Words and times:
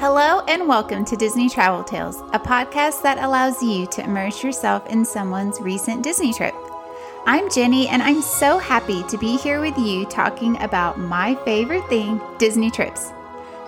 Hello, 0.00 0.40
and 0.48 0.66
welcome 0.66 1.04
to 1.04 1.14
Disney 1.14 1.50
Travel 1.50 1.84
Tales, 1.84 2.22
a 2.32 2.38
podcast 2.38 3.02
that 3.02 3.18
allows 3.18 3.62
you 3.62 3.84
to 3.88 4.02
immerse 4.02 4.42
yourself 4.42 4.86
in 4.86 5.04
someone's 5.04 5.60
recent 5.60 6.02
Disney 6.02 6.32
trip. 6.32 6.54
I'm 7.26 7.50
Jenny, 7.50 7.86
and 7.86 8.02
I'm 8.02 8.22
so 8.22 8.56
happy 8.56 9.02
to 9.02 9.18
be 9.18 9.36
here 9.36 9.60
with 9.60 9.76
you 9.76 10.06
talking 10.06 10.58
about 10.62 10.98
my 10.98 11.34
favorite 11.44 11.86
thing 11.90 12.18
Disney 12.38 12.70
trips. 12.70 13.12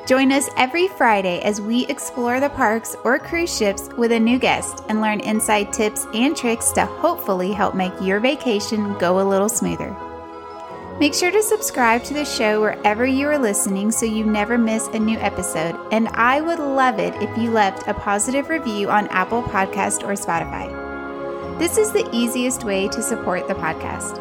Join 0.07 0.32
us 0.32 0.49
every 0.57 0.89
Friday 0.89 1.43
as 1.43 1.61
we 1.61 1.85
explore 1.89 2.41
the 2.41 2.49
parks 2.49 2.96
or 3.05 3.19
cruise 3.19 3.55
ships 3.55 3.91
with 3.99 4.12
a 4.12 4.19
new 4.19 4.39
guest 4.39 4.83
and 4.89 5.03
learn 5.03 5.21
inside 5.21 5.71
tips 5.71 6.07
and 6.14 6.35
tricks 6.35 6.73
to 6.73 6.87
hopefully 6.87 7.53
help 7.53 7.75
make 7.75 7.93
your 8.01 8.21
vacation 8.21 8.96
go 8.96 9.21
a 9.21 9.29
little 9.29 9.50
smoother. 9.50 9.94
Make 11.03 11.15
sure 11.15 11.33
to 11.33 11.43
subscribe 11.43 12.05
to 12.05 12.15
the 12.15 12.25
show 12.25 12.61
wherever 12.61 13.05
you 13.05 13.27
are 13.27 13.37
listening 13.37 13.91
so 13.91 14.07
you 14.07 14.25
never 14.25 14.57
miss 14.57 14.87
a 14.87 15.01
new 15.01 15.19
episode. 15.19 15.77
And 15.91 16.07
I 16.11 16.41
would 16.41 16.61
love 16.61 17.01
it 17.01 17.13
if 17.21 17.37
you 17.37 17.51
left 17.51 17.89
a 17.89 17.95
positive 17.95 18.49
review 18.49 18.89
on 18.89 19.09
Apple 19.09 19.43
Podcast 19.43 20.05
or 20.05 20.13
Spotify. 20.13 20.69
This 21.59 21.77
is 21.77 21.91
the 21.91 22.09
easiest 22.13 22.63
way 22.63 22.87
to 22.87 23.03
support 23.03 23.49
the 23.49 23.55
podcast. 23.55 24.21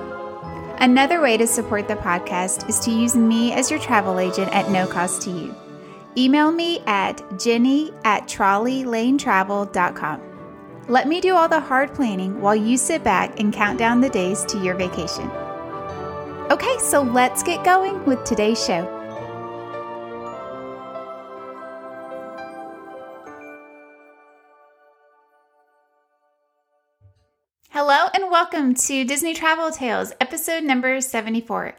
Another 0.80 1.22
way 1.22 1.38
to 1.38 1.46
support 1.46 1.88
the 1.88 1.98
podcast 1.98 2.68
is 2.68 2.80
to 2.80 2.90
use 2.90 3.16
me 3.16 3.52
as 3.52 3.70
your 3.70 3.80
travel 3.80 4.18
agent 4.18 4.52
at 4.52 4.72
no 4.72 4.88
cost 4.88 5.22
to 5.22 5.30
you. 5.30 5.56
Email 6.18 6.52
me 6.52 6.80
at 6.88 7.22
jenny 7.40 7.92
at 8.06 8.24
trolleylanetravel.com. 8.24 10.22
Let 10.88 11.08
me 11.08 11.22
do 11.22 11.36
all 11.36 11.48
the 11.48 11.60
hard 11.60 11.94
planning 11.94 12.42
while 12.42 12.56
you 12.56 12.76
sit 12.76 13.04
back 13.04 13.40
and 13.40 13.54
count 13.54 13.78
down 13.78 14.02
the 14.02 14.10
days 14.10 14.44
to 14.46 14.58
your 14.58 14.74
vacation. 14.74 15.30
Okay, 16.52 16.78
so 16.80 17.02
let's 17.02 17.44
get 17.44 17.64
going 17.64 18.04
with 18.04 18.26
today's 18.26 18.62
show. 18.62 18.84
Hello, 27.70 28.10
and 28.14 28.30
welcome 28.30 28.74
to 28.74 29.06
Disney 29.06 29.34
Travel 29.34 29.72
Tales, 29.72 30.12
episode 30.20 30.66
number 30.66 31.00
74. 31.00 31.74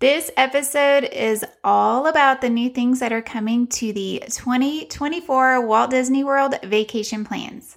This 0.00 0.30
episode 0.38 1.04
is 1.04 1.44
all 1.62 2.06
about 2.06 2.40
the 2.40 2.48
new 2.48 2.70
things 2.70 3.00
that 3.00 3.12
are 3.12 3.20
coming 3.20 3.66
to 3.66 3.92
the 3.92 4.22
2024 4.30 5.66
Walt 5.66 5.90
Disney 5.90 6.24
World 6.24 6.54
vacation 6.64 7.26
plans. 7.26 7.76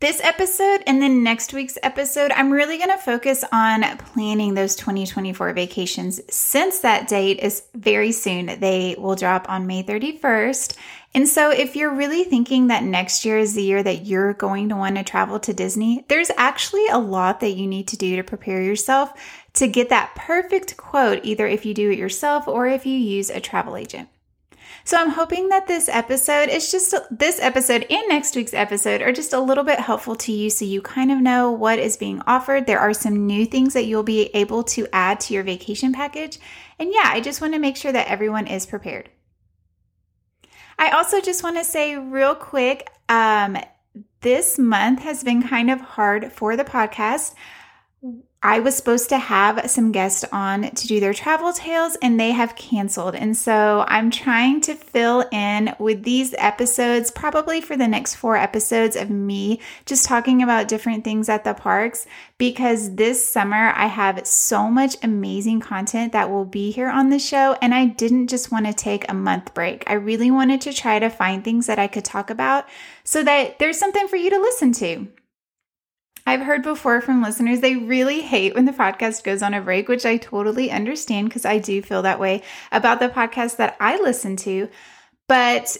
This 0.00 0.22
episode 0.24 0.82
and 0.86 1.02
then 1.02 1.22
next 1.22 1.52
week's 1.52 1.76
episode, 1.82 2.32
I'm 2.32 2.50
really 2.50 2.78
going 2.78 2.88
to 2.88 2.96
focus 2.96 3.44
on 3.52 3.82
planning 3.98 4.54
those 4.54 4.74
2024 4.76 5.52
vacations 5.52 6.22
since 6.34 6.78
that 6.78 7.06
date 7.06 7.40
is 7.40 7.64
very 7.74 8.10
soon. 8.10 8.58
They 8.60 8.96
will 8.98 9.14
drop 9.14 9.46
on 9.50 9.66
May 9.66 9.82
31st. 9.82 10.74
And 11.12 11.28
so, 11.28 11.50
if 11.50 11.76
you're 11.76 11.94
really 11.94 12.24
thinking 12.24 12.68
that 12.68 12.82
next 12.82 13.26
year 13.26 13.36
is 13.36 13.52
the 13.52 13.62
year 13.62 13.82
that 13.82 14.06
you're 14.06 14.32
going 14.32 14.70
to 14.70 14.76
want 14.76 14.96
to 14.96 15.04
travel 15.04 15.38
to 15.40 15.52
Disney, 15.52 16.06
there's 16.08 16.30
actually 16.38 16.86
a 16.86 16.96
lot 16.96 17.40
that 17.40 17.50
you 17.50 17.66
need 17.66 17.86
to 17.88 17.98
do 17.98 18.16
to 18.16 18.24
prepare 18.24 18.62
yourself 18.62 19.12
to 19.52 19.68
get 19.68 19.90
that 19.90 20.14
perfect 20.16 20.78
quote, 20.78 21.20
either 21.24 21.46
if 21.46 21.66
you 21.66 21.74
do 21.74 21.90
it 21.90 21.98
yourself 21.98 22.48
or 22.48 22.66
if 22.66 22.86
you 22.86 22.96
use 22.96 23.28
a 23.28 23.38
travel 23.38 23.76
agent. 23.76 24.08
So 24.90 24.96
I'm 24.96 25.10
hoping 25.10 25.50
that 25.50 25.68
this 25.68 25.88
episode 25.88 26.48
is 26.48 26.72
just 26.72 26.96
this 27.12 27.38
episode 27.40 27.86
and 27.88 28.08
next 28.08 28.34
week's 28.34 28.52
episode 28.52 29.02
are 29.02 29.12
just 29.12 29.32
a 29.32 29.38
little 29.38 29.62
bit 29.62 29.78
helpful 29.78 30.16
to 30.16 30.32
you 30.32 30.50
so 30.50 30.64
you 30.64 30.82
kind 30.82 31.12
of 31.12 31.20
know 31.20 31.52
what 31.52 31.78
is 31.78 31.96
being 31.96 32.20
offered. 32.26 32.66
There 32.66 32.80
are 32.80 32.92
some 32.92 33.24
new 33.24 33.46
things 33.46 33.72
that 33.74 33.84
you'll 33.84 34.02
be 34.02 34.34
able 34.34 34.64
to 34.64 34.88
add 34.92 35.20
to 35.20 35.34
your 35.34 35.44
vacation 35.44 35.92
package. 35.92 36.40
And 36.80 36.92
yeah, 36.92 37.04
I 37.04 37.20
just 37.20 37.40
want 37.40 37.54
to 37.54 37.60
make 37.60 37.76
sure 37.76 37.92
that 37.92 38.08
everyone 38.08 38.48
is 38.48 38.66
prepared. 38.66 39.10
I 40.76 40.90
also 40.90 41.20
just 41.20 41.44
want 41.44 41.56
to 41.56 41.62
say 41.62 41.94
real 41.94 42.34
quick 42.34 42.90
um, 43.08 43.58
this 44.22 44.58
month 44.58 45.02
has 45.02 45.22
been 45.22 45.40
kind 45.40 45.70
of 45.70 45.80
hard 45.80 46.32
for 46.32 46.56
the 46.56 46.64
podcast. 46.64 47.34
I 48.42 48.60
was 48.60 48.74
supposed 48.74 49.10
to 49.10 49.18
have 49.18 49.70
some 49.70 49.92
guests 49.92 50.24
on 50.32 50.70
to 50.70 50.86
do 50.86 50.98
their 50.98 51.12
travel 51.12 51.52
tales 51.52 51.98
and 52.00 52.18
they 52.18 52.30
have 52.30 52.56
canceled. 52.56 53.14
And 53.14 53.36
so 53.36 53.84
I'm 53.86 54.10
trying 54.10 54.62
to 54.62 54.74
fill 54.74 55.28
in 55.30 55.74
with 55.78 56.04
these 56.04 56.34
episodes, 56.38 57.10
probably 57.10 57.60
for 57.60 57.76
the 57.76 57.86
next 57.86 58.14
four 58.14 58.36
episodes 58.36 58.96
of 58.96 59.10
me 59.10 59.60
just 59.84 60.06
talking 60.06 60.42
about 60.42 60.68
different 60.68 61.04
things 61.04 61.28
at 61.28 61.44
the 61.44 61.52
parks 61.52 62.06
because 62.38 62.94
this 62.94 63.30
summer 63.30 63.74
I 63.76 63.88
have 63.88 64.26
so 64.26 64.70
much 64.70 64.96
amazing 65.02 65.60
content 65.60 66.12
that 66.12 66.30
will 66.30 66.46
be 66.46 66.70
here 66.70 66.88
on 66.88 67.10
the 67.10 67.18
show. 67.18 67.58
And 67.60 67.74
I 67.74 67.84
didn't 67.84 68.28
just 68.28 68.50
want 68.50 68.64
to 68.64 68.72
take 68.72 69.04
a 69.10 69.14
month 69.14 69.52
break. 69.52 69.84
I 69.86 69.94
really 69.94 70.30
wanted 70.30 70.62
to 70.62 70.72
try 70.72 70.98
to 70.98 71.10
find 71.10 71.44
things 71.44 71.66
that 71.66 71.78
I 71.78 71.88
could 71.88 72.06
talk 72.06 72.30
about 72.30 72.66
so 73.04 73.22
that 73.22 73.58
there's 73.58 73.78
something 73.78 74.08
for 74.08 74.16
you 74.16 74.30
to 74.30 74.38
listen 74.38 74.72
to. 74.72 75.08
I've 76.30 76.42
heard 76.42 76.62
before 76.62 77.00
from 77.00 77.24
listeners 77.24 77.58
they 77.58 77.74
really 77.74 78.20
hate 78.20 78.54
when 78.54 78.64
the 78.64 78.70
podcast 78.70 79.24
goes 79.24 79.42
on 79.42 79.52
a 79.52 79.60
break, 79.60 79.88
which 79.88 80.06
I 80.06 80.16
totally 80.16 80.70
understand 80.70 81.28
because 81.28 81.44
I 81.44 81.58
do 81.58 81.82
feel 81.82 82.02
that 82.02 82.20
way 82.20 82.44
about 82.70 83.00
the 83.00 83.08
podcast 83.08 83.56
that 83.56 83.76
I 83.80 84.00
listen 84.00 84.36
to. 84.36 84.68
But 85.26 85.76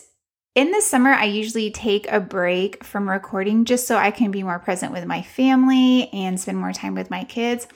in 0.56 0.72
the 0.72 0.80
summer, 0.80 1.10
I 1.10 1.26
usually 1.26 1.70
take 1.70 2.10
a 2.10 2.18
break 2.18 2.82
from 2.82 3.08
recording 3.08 3.64
just 3.64 3.86
so 3.86 3.94
I 3.94 4.10
can 4.10 4.32
be 4.32 4.42
more 4.42 4.58
present 4.58 4.92
with 4.92 5.06
my 5.06 5.22
family 5.22 6.08
and 6.12 6.40
spend 6.40 6.58
more 6.58 6.72
time 6.72 6.96
with 6.96 7.12
my 7.12 7.22
kids. 7.22 7.68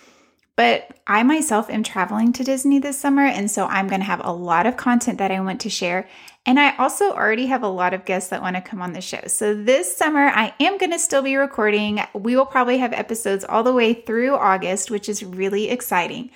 But 0.56 0.98
I 1.06 1.22
myself 1.22 1.70
am 1.70 1.84
traveling 1.84 2.32
to 2.32 2.42
Disney 2.42 2.80
this 2.80 2.98
summer, 2.98 3.22
and 3.22 3.48
so 3.48 3.66
I'm 3.66 3.86
going 3.86 4.00
to 4.00 4.06
have 4.06 4.24
a 4.24 4.32
lot 4.32 4.66
of 4.66 4.76
content 4.76 5.18
that 5.18 5.30
I 5.30 5.38
want 5.38 5.60
to 5.60 5.70
share. 5.70 6.08
And 6.46 6.60
I 6.60 6.76
also 6.76 7.10
already 7.10 7.46
have 7.46 7.62
a 7.62 7.68
lot 7.68 7.94
of 7.94 8.04
guests 8.04 8.28
that 8.30 8.42
want 8.42 8.56
to 8.56 8.62
come 8.62 8.82
on 8.82 8.92
the 8.92 9.00
show. 9.00 9.20
So 9.28 9.54
this 9.54 9.96
summer, 9.96 10.26
I 10.26 10.52
am 10.60 10.76
going 10.76 10.92
to 10.92 10.98
still 10.98 11.22
be 11.22 11.36
recording. 11.36 12.00
We 12.12 12.36
will 12.36 12.44
probably 12.44 12.78
have 12.78 12.92
episodes 12.92 13.44
all 13.44 13.62
the 13.62 13.72
way 13.72 13.94
through 13.94 14.34
August, 14.34 14.90
which 14.90 15.08
is 15.08 15.24
really 15.24 15.70
exciting. 15.70 16.30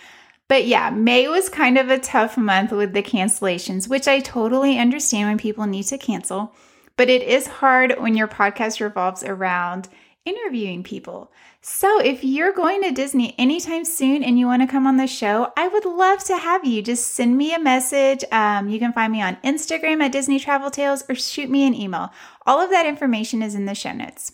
But 0.49 0.67
yeah, 0.67 0.89
May 0.89 1.29
was 1.29 1.51
kind 1.51 1.77
of 1.77 1.91
a 1.91 1.99
tough 1.99 2.39
month 2.39 2.73
with 2.73 2.95
the 2.95 3.03
cancellations, 3.03 3.87
which 3.87 4.09
I 4.09 4.21
totally 4.21 4.79
understand 4.79 5.29
when 5.29 5.37
people 5.37 5.67
need 5.67 5.85
to 5.85 5.99
cancel. 5.99 6.55
But 6.97 7.11
it 7.11 7.23
is 7.23 7.47
hard 7.47 8.01
when 8.01 8.17
your 8.17 8.29
podcast 8.29 8.81
revolves 8.81 9.23
around 9.23 9.89
interviewing 10.29 10.83
people. 10.83 11.33
So, 11.61 12.01
if 12.01 12.23
you're 12.23 12.53
going 12.53 12.83
to 12.83 12.91
Disney 12.91 13.35
anytime 13.39 13.85
soon 13.85 14.23
and 14.23 14.39
you 14.39 14.47
want 14.47 14.63
to 14.63 14.69
come 14.69 14.87
on 14.87 14.97
the 14.97 15.07
show, 15.07 15.53
I 15.57 15.67
would 15.67 15.85
love 15.85 16.23
to 16.25 16.37
have 16.37 16.65
you. 16.65 16.83
Just 16.83 17.15
send 17.15 17.37
me 17.37 17.55
a 17.55 17.59
message. 17.59 18.25
Um, 18.31 18.69
you 18.69 18.79
can 18.79 18.93
find 18.93 19.13
me 19.13 19.23
on 19.23 19.37
Instagram 19.37 20.03
at 20.03 20.13
Disney 20.13 20.39
Travel 20.39 20.71
Tales 20.71 21.03
or 21.09 21.15
shoot 21.15 21.51
me 21.51 21.67
an 21.67 21.75
email. 21.75 22.11
All 22.47 22.61
of 22.61 22.71
that 22.71 22.87
information 22.87 23.43
is 23.43 23.55
in 23.55 23.65
the 23.65 23.75
show 23.75 23.93
notes. 23.93 24.33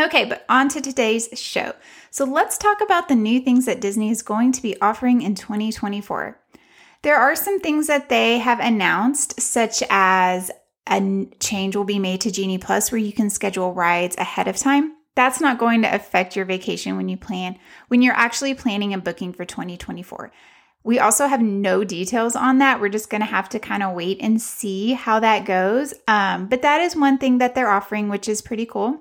Okay, 0.00 0.24
but 0.24 0.44
on 0.48 0.68
to 0.70 0.80
today's 0.80 1.28
show. 1.34 1.72
So, 2.10 2.24
let's 2.24 2.58
talk 2.58 2.80
about 2.80 3.08
the 3.08 3.14
new 3.14 3.40
things 3.40 3.66
that 3.66 3.80
Disney 3.80 4.10
is 4.10 4.22
going 4.22 4.52
to 4.52 4.62
be 4.62 4.80
offering 4.80 5.22
in 5.22 5.34
2024. 5.34 6.38
There 7.02 7.16
are 7.16 7.36
some 7.36 7.60
things 7.60 7.86
that 7.86 8.08
they 8.08 8.38
have 8.38 8.60
announced, 8.60 9.40
such 9.40 9.82
as 9.90 10.50
a 10.88 11.26
change 11.40 11.76
will 11.76 11.84
be 11.84 11.98
made 11.98 12.20
to 12.22 12.30
Genie 12.30 12.58
Plus 12.58 12.92
where 12.92 13.00
you 13.00 13.12
can 13.12 13.30
schedule 13.30 13.72
rides 13.72 14.16
ahead 14.16 14.48
of 14.48 14.56
time. 14.56 14.94
That's 15.14 15.40
not 15.40 15.58
going 15.58 15.82
to 15.82 15.94
affect 15.94 16.36
your 16.36 16.44
vacation 16.44 16.96
when 16.96 17.08
you 17.08 17.16
plan, 17.16 17.56
when 17.88 18.02
you're 18.02 18.14
actually 18.14 18.54
planning 18.54 18.92
and 18.92 19.04
booking 19.04 19.32
for 19.32 19.44
2024. 19.44 20.32
We 20.82 20.98
also 20.98 21.26
have 21.26 21.40
no 21.40 21.82
details 21.82 22.36
on 22.36 22.58
that. 22.58 22.80
We're 22.80 22.90
just 22.90 23.08
going 23.08 23.22
to 23.22 23.26
have 23.26 23.48
to 23.50 23.58
kind 23.58 23.82
of 23.82 23.94
wait 23.94 24.18
and 24.20 24.40
see 24.40 24.92
how 24.92 25.20
that 25.20 25.46
goes. 25.46 25.94
Um, 26.06 26.46
but 26.46 26.62
that 26.62 26.82
is 26.82 26.94
one 26.94 27.16
thing 27.16 27.38
that 27.38 27.54
they're 27.54 27.70
offering, 27.70 28.08
which 28.10 28.28
is 28.28 28.42
pretty 28.42 28.66
cool. 28.66 29.00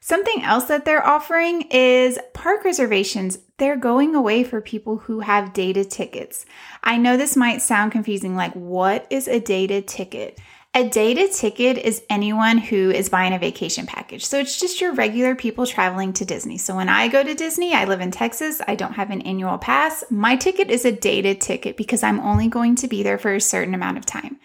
Something 0.00 0.42
else 0.42 0.64
that 0.64 0.86
they're 0.86 1.06
offering 1.06 1.62
is 1.70 2.18
park 2.32 2.64
reservations. 2.64 3.38
They're 3.58 3.76
going 3.76 4.14
away 4.14 4.42
for 4.42 4.62
people 4.62 4.96
who 4.96 5.20
have 5.20 5.52
dated 5.52 5.90
tickets. 5.90 6.46
I 6.82 6.96
know 6.96 7.16
this 7.18 7.36
might 7.36 7.60
sound 7.60 7.92
confusing 7.92 8.34
like, 8.34 8.54
what 8.54 9.06
is 9.10 9.28
a 9.28 9.38
dated 9.38 9.86
ticket? 9.86 10.40
A 10.72 10.88
dated 10.88 11.32
ticket 11.32 11.78
is 11.78 12.04
anyone 12.08 12.56
who 12.56 12.92
is 12.92 13.08
buying 13.08 13.34
a 13.34 13.40
vacation 13.40 13.86
package. 13.86 14.24
So 14.24 14.38
it's 14.38 14.60
just 14.60 14.80
your 14.80 14.92
regular 14.92 15.34
people 15.34 15.66
traveling 15.66 16.12
to 16.12 16.24
Disney. 16.24 16.58
So 16.58 16.76
when 16.76 16.88
I 16.88 17.08
go 17.08 17.24
to 17.24 17.34
Disney, 17.34 17.74
I 17.74 17.86
live 17.86 18.00
in 18.00 18.12
Texas, 18.12 18.62
I 18.68 18.76
don't 18.76 18.92
have 18.92 19.10
an 19.10 19.22
annual 19.22 19.58
pass. 19.58 20.04
My 20.10 20.36
ticket 20.36 20.70
is 20.70 20.84
a 20.84 20.92
dated 20.92 21.40
ticket 21.40 21.76
because 21.76 22.04
I'm 22.04 22.20
only 22.20 22.46
going 22.46 22.76
to 22.76 22.86
be 22.86 23.02
there 23.02 23.18
for 23.18 23.34
a 23.34 23.40
certain 23.40 23.74
amount 23.74 23.98
of 23.98 24.06
time. 24.06 24.38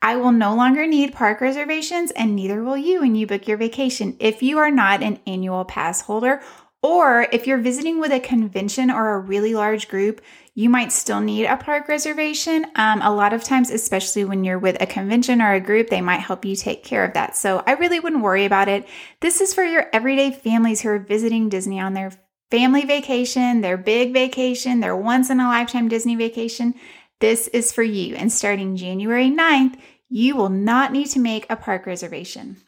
I 0.00 0.14
will 0.14 0.30
no 0.30 0.54
longer 0.54 0.86
need 0.86 1.14
park 1.14 1.40
reservations, 1.40 2.12
and 2.12 2.36
neither 2.36 2.62
will 2.62 2.76
you 2.76 3.00
when 3.00 3.16
you 3.16 3.26
book 3.26 3.48
your 3.48 3.56
vacation 3.56 4.16
if 4.20 4.40
you 4.40 4.58
are 4.58 4.70
not 4.70 5.02
an 5.02 5.18
annual 5.26 5.64
pass 5.64 6.00
holder 6.02 6.42
or 6.82 7.28
if 7.32 7.46
you're 7.46 7.58
visiting 7.58 8.00
with 8.00 8.12
a 8.12 8.20
convention 8.20 8.90
or 8.90 9.14
a 9.14 9.18
really 9.18 9.54
large 9.54 9.88
group, 9.88 10.20
you 10.54 10.68
might 10.68 10.92
still 10.92 11.20
need 11.20 11.46
a 11.46 11.56
park 11.56 11.88
reservation. 11.88 12.66
Um, 12.76 13.00
a 13.02 13.14
lot 13.14 13.32
of 13.32 13.42
times, 13.42 13.70
especially 13.70 14.24
when 14.24 14.44
you're 14.44 14.58
with 14.58 14.80
a 14.82 14.86
convention 14.86 15.40
or 15.40 15.54
a 15.54 15.60
group, 15.60 15.88
they 15.88 16.02
might 16.02 16.20
help 16.20 16.44
you 16.44 16.54
take 16.54 16.84
care 16.84 17.04
of 17.04 17.14
that. 17.14 17.36
So 17.36 17.62
I 17.66 17.72
really 17.72 18.00
wouldn't 18.00 18.22
worry 18.22 18.44
about 18.44 18.68
it. 18.68 18.86
This 19.20 19.40
is 19.40 19.54
for 19.54 19.64
your 19.64 19.86
everyday 19.92 20.30
families 20.30 20.82
who 20.82 20.90
are 20.90 20.98
visiting 20.98 21.48
Disney 21.48 21.80
on 21.80 21.94
their 21.94 22.12
family 22.50 22.84
vacation, 22.84 23.62
their 23.62 23.78
big 23.78 24.12
vacation, 24.12 24.80
their 24.80 24.96
once 24.96 25.30
in 25.30 25.40
a 25.40 25.48
lifetime 25.48 25.88
Disney 25.88 26.16
vacation. 26.16 26.74
This 27.20 27.48
is 27.48 27.72
for 27.72 27.82
you. 27.82 28.14
And 28.14 28.30
starting 28.30 28.76
January 28.76 29.30
9th, 29.30 29.78
you 30.10 30.36
will 30.36 30.50
not 30.50 30.92
need 30.92 31.06
to 31.10 31.18
make 31.18 31.46
a 31.48 31.56
park 31.56 31.86
reservation. 31.86 32.58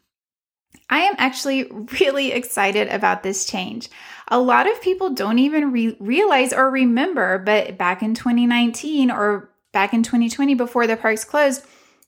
I 0.90 1.00
am 1.00 1.14
actually 1.18 1.64
really 2.00 2.32
excited 2.32 2.88
about 2.88 3.22
this 3.22 3.44
change. 3.44 3.88
A 4.28 4.38
lot 4.38 4.70
of 4.70 4.82
people 4.82 5.10
don't 5.10 5.38
even 5.38 5.72
re- 5.72 5.96
realize 5.98 6.52
or 6.52 6.70
remember, 6.70 7.38
but 7.38 7.78
back 7.78 8.02
in 8.02 8.14
2019 8.14 9.10
or 9.10 9.50
back 9.72 9.92
in 9.92 10.02
2020 10.02 10.54
before 10.54 10.86
the 10.86 10.96
parks 10.96 11.24
closed, 11.24 11.64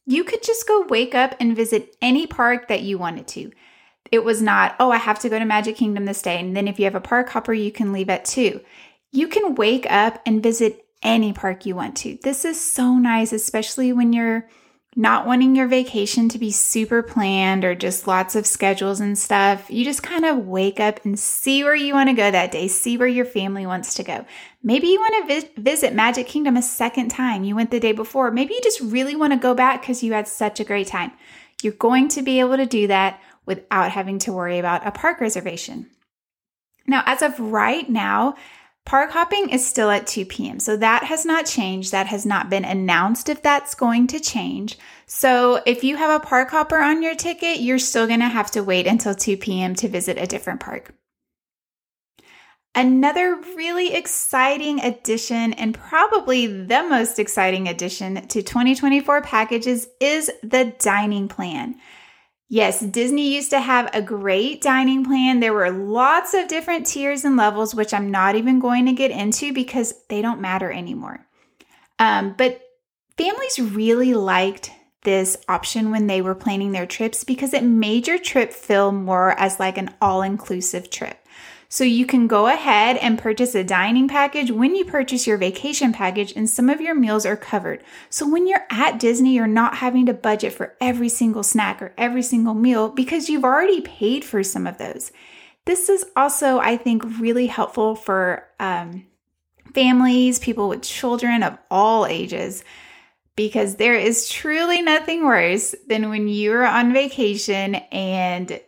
you 0.06 0.25
could 0.25 0.43
just 0.43 0.69
go 0.69 0.87
wake 0.88 1.14
up 1.14 1.34
and 1.40 1.56
visit 1.56 1.96
any 2.00 2.26
park 2.26 2.69
that 2.69 2.82
you 2.82 2.96
wanted 2.96 3.26
to. 3.28 3.50
It 4.12 4.25
was 4.25 4.40
not, 4.40 4.76
oh, 4.78 4.90
I 4.90 4.99
have 4.99 5.19
to 5.20 5.28
go 5.28 5.38
to 5.38 5.44
Magic 5.44 5.76
Kingdom 5.76 6.05
this 6.05 6.23
day. 6.23 6.38
And 6.38 6.56
then 6.56 6.69
if 6.69 6.78
you 6.78 6.84
have 6.84 6.94
a 6.94 7.00
park 7.00 7.28
hopper, 7.31 7.52
you 7.52 7.73
can 7.73 7.93
leave 7.93 8.08
at 8.08 8.25
two. 8.25 8.61
You 9.11 9.26
can 9.26 9.56
wake 9.56 9.90
up 9.90 10.23
and 10.25 10.43
visit 10.43 10.84
any 11.02 11.32
park 11.32 11.67
you 11.67 11.75
want 11.75 11.96
to. 11.99 12.19
This 12.23 12.44
is 12.44 12.61
so 12.61 12.94
nice, 12.94 13.32
especially 13.32 13.93
when 13.93 14.12
you're 14.12 14.49
not 14.99 15.27
wanting 15.27 15.55
your 15.55 15.69
vacation 15.69 16.27
to 16.31 16.39
be 16.39 16.51
super 16.51 17.03
planned 17.03 17.67
or 17.67 17.75
just 17.75 18.07
lots 18.07 18.35
of 18.35 18.47
schedules 18.47 18.99
and 18.99 19.19
stuff. 19.19 19.71
You 19.71 19.85
just 19.85 20.03
kind 20.03 20.25
of 20.25 20.47
wake 20.47 20.81
up 20.81 21.05
and 21.05 21.19
see 21.19 21.63
where 21.63 21.75
you 21.75 21.93
want 21.93 22.09
to 22.09 22.15
go 22.15 22.31
that 22.31 22.51
day, 22.51 22.67
see 22.67 22.97
where 22.97 23.07
your 23.07 23.27
family 23.27 23.67
wants 23.67 23.93
to 23.95 24.03
go. 24.03 24.25
Maybe 24.63 24.87
you 24.87 24.99
want 24.99 25.29
to 25.29 25.41
vi- 25.41 25.51
visit 25.59 25.95
Magic 25.95 26.27
Kingdom 26.27 26.57
a 26.57 26.63
second 26.63 27.11
time. 27.11 27.45
You 27.45 27.55
went 27.55 27.71
the 27.71 27.79
day 27.79 27.93
before. 27.93 28.31
Maybe 28.31 28.55
you 28.55 28.61
just 28.63 28.81
really 28.81 29.15
want 29.15 29.35
to 29.35 29.39
go 29.39 29.55
back 29.55 29.83
because 29.83 30.03
you 30.03 30.15
had 30.15 30.27
such 30.27 30.61
a 30.61 30.65
great 30.65 30.87
time. 30.87 31.13
You're 31.63 31.75
going 31.75 32.09
to 32.09 32.23
be 32.23 32.41
able 32.41 32.57
to 32.57 32.67
do 32.67 32.87
that 32.87 33.21
without 33.45 33.93
having 33.93 34.19
to 34.21 34.33
worry 34.33 34.59
about 34.59 34.87
a 34.87 34.91
park 34.91 35.21
reservation. 35.21 35.91
Now, 36.87 37.03
as 37.05 37.21
of 37.21 37.39
right 37.39 37.89
now, 37.89 38.37
Park 38.87 39.11
hopping 39.11 39.50
is 39.50 39.67
still 39.67 39.91
at 39.91 40.06
2 40.06 40.25
p.m., 40.27 40.61
so 40.61 40.77
that 40.77 41.03
has 41.03 41.27
not 41.27 41.44
changed. 41.44 41.91
That 41.91 42.06
has 42.06 42.25
not 42.25 42.49
been 42.49 42.65
announced 42.65 43.29
if 43.29 43.43
that's 43.43 43.75
going 43.75 44.06
to 44.06 44.21
change. 44.21 44.79
So 45.06 45.61
if 45.67 45.83
you 45.83 45.97
have 45.97 46.23
a 46.23 46.25
park 46.25 46.50
hopper 46.50 46.79
on 46.79 47.03
your 47.03 47.17
ticket, 47.17 47.59
you're 47.59 47.81
still 47.81 48.06
going 48.06 48.21
to 48.21 48.29
have 48.29 48.53
to 48.53 48.62
wait 48.62 48.87
until 48.87 49.12
2 49.12 49.38
p.m. 49.38 49.75
to 49.75 49.88
visit 49.88 50.19
a 50.19 50.27
different 50.27 50.61
park. 50.61 50.94
Another 52.77 53.35
really 53.56 53.93
exciting 53.93 54.81
addition, 54.81 55.53
and 55.55 55.75
probably 55.75 56.47
the 56.47 56.85
most 56.85 57.19
exciting 57.19 57.67
addition 57.67 58.15
to 58.29 58.41
2024 58.41 59.21
packages, 59.23 59.88
is 59.99 60.31
the 60.44 60.73
dining 60.79 61.27
plan. 61.27 61.75
Yes, 62.49 62.81
Disney 62.81 63.35
used 63.35 63.51
to 63.51 63.61
have 63.61 63.91
a 63.93 64.01
great 64.01 64.63
dining 64.63 65.05
plan. 65.05 65.41
There 65.41 65.53
were 65.53 65.71
lots 65.71 66.33
of 66.33 66.47
different 66.47 66.87
tiers 66.87 67.25
and 67.25 67.37
levels, 67.37 67.75
which 67.75 67.93
I'm 67.93 68.11
not 68.11 68.37
even 68.37 68.61
going 68.61 68.87
to 68.87 68.93
get 68.93 69.11
into 69.11 69.53
because 69.53 69.95
they 70.09 70.23
don't 70.23 70.41
matter 70.41 70.71
anymore. 70.71 71.27
Um, 71.99 72.35
but 72.39 72.61
families 73.17 73.59
really 73.59 74.15
liked 74.15 74.71
this 75.03 75.37
option 75.49 75.91
when 75.91 76.07
they 76.07 76.21
were 76.21 76.35
planning 76.35 76.73
their 76.73 76.87
trips 76.87 77.25
because 77.25 77.53
it 77.53 77.65
made 77.65 78.07
your 78.07 78.19
trip 78.19 78.53
feel 78.53 78.93
more 78.93 79.33
as 79.39 79.59
like 79.59 79.79
an 79.79 79.95
all 80.01 80.23
inclusive 80.23 80.91
trip. 80.91 81.19
So 81.69 81.85
you 81.85 82.07
can 82.07 82.27
go 82.27 82.47
ahead 82.47 82.97
and 82.99 83.19
purchase 83.19 83.55
a 83.55 83.65
dining 83.65 84.09
package 84.09 84.51
when 84.51 84.77
you 84.77 84.85
purchase 84.85 85.27
your 85.27 85.37
vacation 85.37 85.93
package, 85.93 86.33
and 86.37 86.49
some 86.49 86.71
of 86.71 86.81
your 86.81 86.95
meals 86.95 87.27
are 87.27 87.37
covered. 87.37 87.83
So 88.09 88.29
when 88.29 88.47
you're 88.47 88.67
at 88.71 89.01
Disney, 89.01 89.35
you're 89.35 89.47
not 89.47 89.77
having 89.77 90.07
to 90.07 90.15
budget 90.15 90.53
for 90.53 90.77
every 90.81 91.09
single 91.09 91.43
snack 91.43 91.83
or 91.83 91.93
every 91.99 92.23
single 92.23 92.55
meal 92.55 92.89
because 92.89 93.29
you've 93.29 93.45
already 93.45 93.81
paid 93.81 94.25
for 94.25 94.43
some 94.43 94.67
of 94.67 94.79
those. 94.79 95.13
This 95.65 95.89
is 95.89 96.05
also, 96.17 96.59
I 96.59 96.77
think, 96.77 97.03
really 97.19 97.49
helpful 97.49 97.97
for 97.97 98.47
um, 98.61 99.07
families, 99.75 100.39
people 100.39 100.69
with 100.69 100.83
children 100.83 101.43
of 101.43 101.59
all 101.71 102.07
ages 102.07 102.62
because 103.37 103.77
there 103.77 103.95
is 103.95 104.29
truly 104.29 104.81
nothing 104.81 105.25
worse 105.25 105.75
than 105.87 106.09
when 106.09 106.27
you're 106.27 106.65
on 106.65 106.95
vacation 106.95 107.75
and 107.75 108.59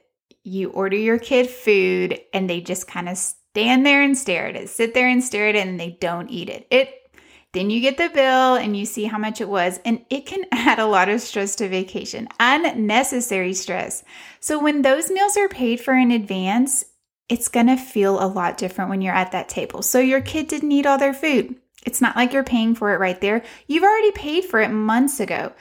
you 0.49 0.71
order 0.71 0.97
your 0.97 1.19
kid 1.19 1.49
food 1.49 2.21
and 2.33 2.49
they 2.49 2.61
just 2.61 2.89
kind 2.89 3.09
of 3.09 3.17
stand 3.17 3.85
there 3.85 4.03
and 4.03 4.17
stare 4.17 4.47
at 4.47 4.57
it, 4.57 4.69
sit 4.69 4.95
there 4.95 5.09
and 5.09 5.23
stare 5.23 5.49
at 5.49 5.55
it, 5.55 5.67
and 5.67 5.79
they 5.79 5.97
don't 6.01 6.31
eat 6.31 6.49
it. 6.49 6.67
It 6.71 6.95
then 7.53 7.71
you 7.71 7.81
get 7.81 7.97
the 7.97 8.11
bill 8.11 8.57
and 8.57 8.77
you 8.77 8.85
see 8.85 9.05
how 9.05 9.17
much 9.17 9.41
it 9.41 9.49
was, 9.49 9.81
and 9.85 10.05
it 10.11 10.27
can 10.27 10.45
add 10.53 10.79
a 10.79 10.87
lot 10.87 11.09
of 11.09 11.21
stress 11.21 11.57
to 11.57 11.69
vacation, 11.69 12.29
unnecessary 12.39 13.55
stress. 13.55 14.05
So, 14.41 14.63
when 14.63 14.83
those 14.83 15.11
meals 15.11 15.37
are 15.37 15.49
paid 15.49 15.81
for 15.81 15.95
in 15.95 16.11
advance, 16.11 16.85
it's 17.29 17.49
gonna 17.49 17.77
feel 17.77 18.23
a 18.23 18.27
lot 18.27 18.59
different 18.59 18.91
when 18.91 19.03
you're 19.03 19.15
at 19.15 19.33
that 19.33 19.49
table. 19.49 19.83
So, 19.83 19.99
your 19.99 20.21
kid 20.21 20.49
didn't 20.49 20.73
eat 20.73 20.87
all 20.87 20.99
their 20.99 21.15
food. 21.15 21.57
It's 21.87 22.03
not 22.03 22.17
like 22.17 22.33
you're 22.33 22.45
paying 22.45 22.75
for 22.75 22.93
it 22.93 23.01
right 23.01 23.21
there. 23.21 23.43
You've 23.67 23.85
already 23.85 24.13
paid 24.13 24.45
for 24.45 24.61
it 24.61 24.69
months 24.69 25.21
ago. 25.21 25.53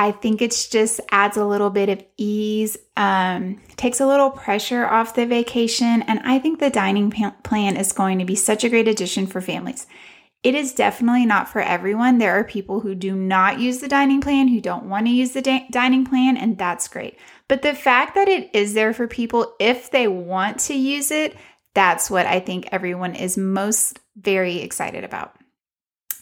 I 0.00 0.12
think 0.12 0.40
it's 0.40 0.68
just 0.68 1.00
adds 1.10 1.36
a 1.36 1.44
little 1.44 1.70
bit 1.70 1.88
of 1.88 2.04
ease, 2.16 2.76
um, 2.96 3.60
takes 3.76 3.98
a 3.98 4.06
little 4.06 4.30
pressure 4.30 4.86
off 4.86 5.16
the 5.16 5.26
vacation, 5.26 6.02
and 6.02 6.20
I 6.20 6.38
think 6.38 6.60
the 6.60 6.70
dining 6.70 7.10
plan 7.42 7.76
is 7.76 7.92
going 7.92 8.20
to 8.20 8.24
be 8.24 8.36
such 8.36 8.62
a 8.62 8.68
great 8.68 8.86
addition 8.86 9.26
for 9.26 9.40
families. 9.40 9.88
It 10.44 10.54
is 10.54 10.72
definitely 10.72 11.26
not 11.26 11.48
for 11.48 11.60
everyone. 11.60 12.18
There 12.18 12.38
are 12.38 12.44
people 12.44 12.78
who 12.78 12.94
do 12.94 13.16
not 13.16 13.58
use 13.58 13.78
the 13.78 13.88
dining 13.88 14.20
plan, 14.20 14.46
who 14.46 14.60
don't 14.60 14.84
want 14.84 15.06
to 15.06 15.12
use 15.12 15.32
the 15.32 15.42
da- 15.42 15.66
dining 15.72 16.04
plan, 16.04 16.36
and 16.36 16.56
that's 16.56 16.86
great. 16.86 17.18
But 17.48 17.62
the 17.62 17.74
fact 17.74 18.14
that 18.14 18.28
it 18.28 18.50
is 18.54 18.74
there 18.74 18.94
for 18.94 19.08
people 19.08 19.56
if 19.58 19.90
they 19.90 20.06
want 20.06 20.60
to 20.60 20.74
use 20.74 21.10
it, 21.10 21.36
that's 21.74 22.08
what 22.08 22.24
I 22.24 22.38
think 22.38 22.68
everyone 22.70 23.16
is 23.16 23.36
most 23.36 23.98
very 24.16 24.58
excited 24.60 25.02
about. 25.02 25.34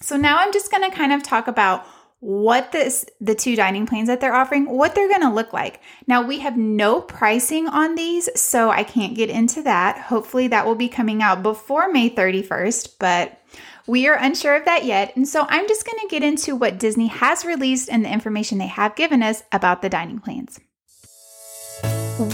So 0.00 0.16
now 0.16 0.38
I'm 0.38 0.52
just 0.52 0.70
going 0.70 0.88
to 0.88 0.96
kind 0.96 1.12
of 1.12 1.22
talk 1.22 1.46
about 1.46 1.84
what 2.26 2.72
this 2.72 3.06
the 3.20 3.36
two 3.36 3.54
dining 3.54 3.86
plans 3.86 4.08
that 4.08 4.20
they're 4.20 4.34
offering 4.34 4.68
what 4.68 4.96
they're 4.96 5.08
going 5.08 5.20
to 5.20 5.32
look 5.32 5.52
like. 5.52 5.80
Now 6.08 6.22
we 6.22 6.40
have 6.40 6.56
no 6.56 7.00
pricing 7.00 7.68
on 7.68 7.94
these 7.94 8.28
so 8.34 8.68
i 8.68 8.82
can't 8.82 9.14
get 9.14 9.30
into 9.30 9.62
that. 9.62 9.96
Hopefully 9.96 10.48
that 10.48 10.66
will 10.66 10.74
be 10.74 10.88
coming 10.88 11.22
out 11.22 11.44
before 11.44 11.88
may 11.88 12.10
31st 12.10 12.94
but 12.98 13.40
we 13.86 14.08
are 14.08 14.18
unsure 14.18 14.56
of 14.56 14.64
that 14.64 14.84
yet. 14.84 15.14
And 15.14 15.28
so 15.28 15.46
i'm 15.48 15.68
just 15.68 15.86
going 15.86 16.00
to 16.00 16.08
get 16.08 16.24
into 16.24 16.56
what 16.56 16.80
disney 16.80 17.06
has 17.06 17.44
released 17.44 17.88
and 17.88 18.04
the 18.04 18.12
information 18.12 18.58
they 18.58 18.66
have 18.66 18.96
given 18.96 19.22
us 19.22 19.44
about 19.52 19.80
the 19.80 19.88
dining 19.88 20.18
plans. 20.18 20.58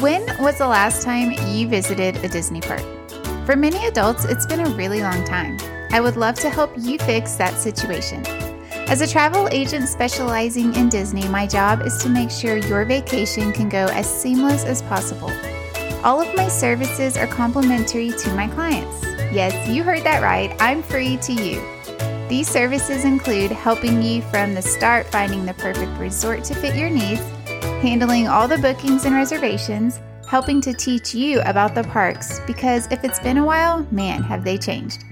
When 0.00 0.24
was 0.40 0.56
the 0.56 0.68
last 0.68 1.02
time 1.02 1.32
you 1.54 1.68
visited 1.68 2.16
a 2.24 2.28
disney 2.28 2.62
park? 2.62 2.80
For 3.44 3.56
many 3.56 3.84
adults 3.84 4.24
it's 4.24 4.46
been 4.46 4.60
a 4.60 4.70
really 4.70 5.02
long 5.02 5.22
time. 5.26 5.58
I 5.90 6.00
would 6.00 6.16
love 6.16 6.36
to 6.36 6.48
help 6.48 6.72
you 6.78 6.96
fix 6.98 7.34
that 7.34 7.58
situation 7.58 8.24
as 8.88 9.00
a 9.00 9.06
travel 9.06 9.48
agent 9.52 9.88
specializing 9.88 10.74
in 10.74 10.88
Disney, 10.88 11.26
my 11.28 11.46
job 11.46 11.82
is 11.82 11.96
to 11.98 12.08
make 12.08 12.30
sure 12.30 12.56
your 12.56 12.84
vacation 12.84 13.52
can 13.52 13.68
go 13.68 13.86
as 13.86 14.06
seamless 14.06 14.64
as 14.64 14.82
possible. 14.82 15.30
All 16.04 16.20
of 16.20 16.34
my 16.34 16.48
services 16.48 17.16
are 17.16 17.26
complimentary 17.26 18.10
to 18.10 18.34
my 18.34 18.48
clients. 18.48 19.02
Yes, 19.32 19.68
you 19.68 19.82
heard 19.82 20.04
that 20.04 20.22
right, 20.22 20.54
I'm 20.60 20.82
free 20.82 21.16
to 21.18 21.32
you. 21.32 21.62
These 22.28 22.48
services 22.48 23.04
include 23.04 23.50
helping 23.50 24.02
you 24.02 24.22
from 24.22 24.54
the 24.54 24.62
start 24.62 25.06
finding 25.06 25.46
the 25.46 25.54
perfect 25.54 25.98
resort 25.98 26.44
to 26.44 26.54
fit 26.54 26.74
your 26.74 26.90
needs, 26.90 27.20
handling 27.82 28.26
all 28.26 28.48
the 28.48 28.58
bookings 28.58 29.04
and 29.04 29.14
reservations, 29.14 30.00
helping 30.26 30.60
to 30.62 30.72
teach 30.72 31.14
you 31.14 31.40
about 31.42 31.74
the 31.74 31.84
parks 31.84 32.40
because 32.46 32.90
if 32.90 33.04
it's 33.04 33.20
been 33.20 33.36
a 33.36 33.44
while, 33.44 33.86
man, 33.90 34.22
have 34.22 34.44
they 34.44 34.56
changed. 34.56 35.04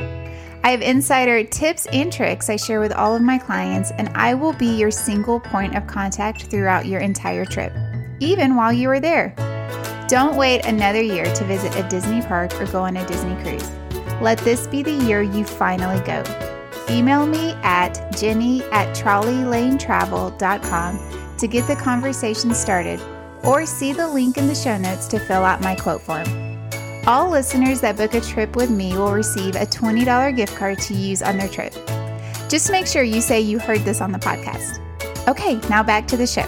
I 0.62 0.72
have 0.72 0.82
insider 0.82 1.42
tips 1.42 1.86
and 1.86 2.12
tricks 2.12 2.50
I 2.50 2.56
share 2.56 2.80
with 2.80 2.92
all 2.92 3.16
of 3.16 3.22
my 3.22 3.38
clients, 3.38 3.92
and 3.92 4.10
I 4.10 4.34
will 4.34 4.52
be 4.52 4.66
your 4.66 4.90
single 4.90 5.40
point 5.40 5.74
of 5.74 5.86
contact 5.86 6.42
throughout 6.44 6.84
your 6.84 7.00
entire 7.00 7.46
trip, 7.46 7.72
even 8.20 8.56
while 8.56 8.70
you 8.70 8.90
are 8.90 9.00
there. 9.00 9.34
Don't 10.06 10.36
wait 10.36 10.66
another 10.66 11.00
year 11.00 11.24
to 11.24 11.44
visit 11.44 11.74
a 11.76 11.88
Disney 11.88 12.20
park 12.20 12.52
or 12.60 12.66
go 12.66 12.82
on 12.82 12.98
a 12.98 13.06
Disney 13.06 13.42
cruise. 13.42 13.70
Let 14.20 14.36
this 14.38 14.66
be 14.66 14.82
the 14.82 14.92
year 14.92 15.22
you 15.22 15.44
finally 15.44 16.04
go. 16.04 16.22
Email 16.90 17.26
me 17.26 17.52
at 17.62 18.14
jenny 18.18 18.62
at 18.64 18.94
trolleylanetravel.com 18.94 21.36
to 21.38 21.48
get 21.48 21.66
the 21.68 21.76
conversation 21.76 22.52
started, 22.52 23.00
or 23.42 23.64
see 23.64 23.94
the 23.94 24.06
link 24.06 24.36
in 24.36 24.46
the 24.46 24.54
show 24.54 24.76
notes 24.76 25.08
to 25.08 25.18
fill 25.18 25.42
out 25.42 25.62
my 25.62 25.74
quote 25.74 26.02
form. 26.02 26.49
All 27.06 27.30
listeners 27.30 27.80
that 27.80 27.96
book 27.96 28.12
a 28.12 28.20
trip 28.20 28.54
with 28.56 28.68
me 28.68 28.94
will 28.94 29.12
receive 29.12 29.56
a 29.56 29.64
$20 29.64 30.36
gift 30.36 30.54
card 30.54 30.78
to 30.80 30.94
use 30.94 31.22
on 31.22 31.38
their 31.38 31.48
trip. 31.48 31.72
Just 32.50 32.70
make 32.70 32.86
sure 32.86 33.02
you 33.02 33.22
say 33.22 33.40
you 33.40 33.58
heard 33.58 33.80
this 33.80 34.02
on 34.02 34.12
the 34.12 34.18
podcast. 34.18 34.78
Okay, 35.26 35.54
now 35.70 35.82
back 35.82 36.06
to 36.08 36.18
the 36.18 36.26
show. 36.26 36.44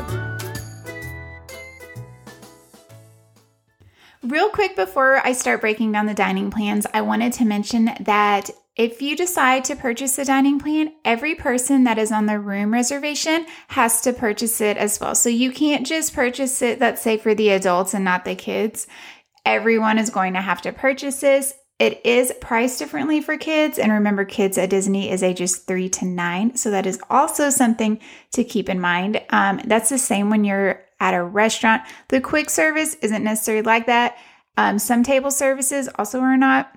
Real 4.22 4.50
quick 4.50 4.76
before 4.76 5.26
I 5.26 5.32
start 5.32 5.62
breaking 5.62 5.90
down 5.92 6.06
the 6.06 6.14
dining 6.14 6.50
plans, 6.50 6.86
I 6.92 7.00
wanted 7.00 7.32
to 7.34 7.44
mention 7.46 7.90
that 8.00 8.50
if 8.76 9.02
you 9.02 9.16
decide 9.16 9.64
to 9.64 9.76
purchase 9.76 10.18
a 10.18 10.24
dining 10.24 10.58
plan, 10.58 10.92
every 11.04 11.34
person 11.34 11.84
that 11.84 11.98
is 11.98 12.10
on 12.10 12.26
the 12.26 12.38
room 12.38 12.72
reservation 12.72 13.46
has 13.68 14.00
to 14.02 14.12
purchase 14.14 14.60
it 14.60 14.76
as 14.76 14.98
well. 14.98 15.14
So 15.14 15.28
you 15.28 15.50
can't 15.52 15.86
just 15.86 16.14
purchase 16.14 16.62
it, 16.62 16.80
let's 16.80 17.02
say, 17.02 17.18
for 17.18 17.34
the 17.34 17.50
adults 17.50 17.92
and 17.92 18.04
not 18.04 18.24
the 18.24 18.34
kids 18.34 18.86
everyone 19.44 19.98
is 19.98 20.10
going 20.10 20.34
to 20.34 20.40
have 20.40 20.62
to 20.62 20.72
purchase 20.72 21.20
this. 21.20 21.54
It 21.78 22.00
is 22.04 22.32
priced 22.40 22.78
differently 22.78 23.20
for 23.20 23.36
kids. 23.36 23.78
And 23.78 23.90
remember, 23.90 24.24
kids 24.24 24.56
at 24.56 24.70
Disney 24.70 25.10
is 25.10 25.22
ages 25.22 25.56
three 25.56 25.88
to 25.90 26.04
nine. 26.04 26.54
So 26.54 26.70
that 26.70 26.86
is 26.86 27.00
also 27.10 27.50
something 27.50 27.98
to 28.32 28.44
keep 28.44 28.68
in 28.68 28.80
mind. 28.80 29.20
Um, 29.30 29.60
that's 29.64 29.88
the 29.88 29.98
same 29.98 30.30
when 30.30 30.44
you're 30.44 30.80
at 31.00 31.14
a 31.14 31.24
restaurant. 31.24 31.82
The 32.08 32.20
quick 32.20 32.50
service 32.50 32.94
isn't 33.02 33.24
necessarily 33.24 33.62
like 33.62 33.86
that. 33.86 34.16
Um, 34.56 34.78
some 34.78 35.02
table 35.02 35.30
services 35.30 35.88
also 35.96 36.20
are 36.20 36.36
not 36.36 36.72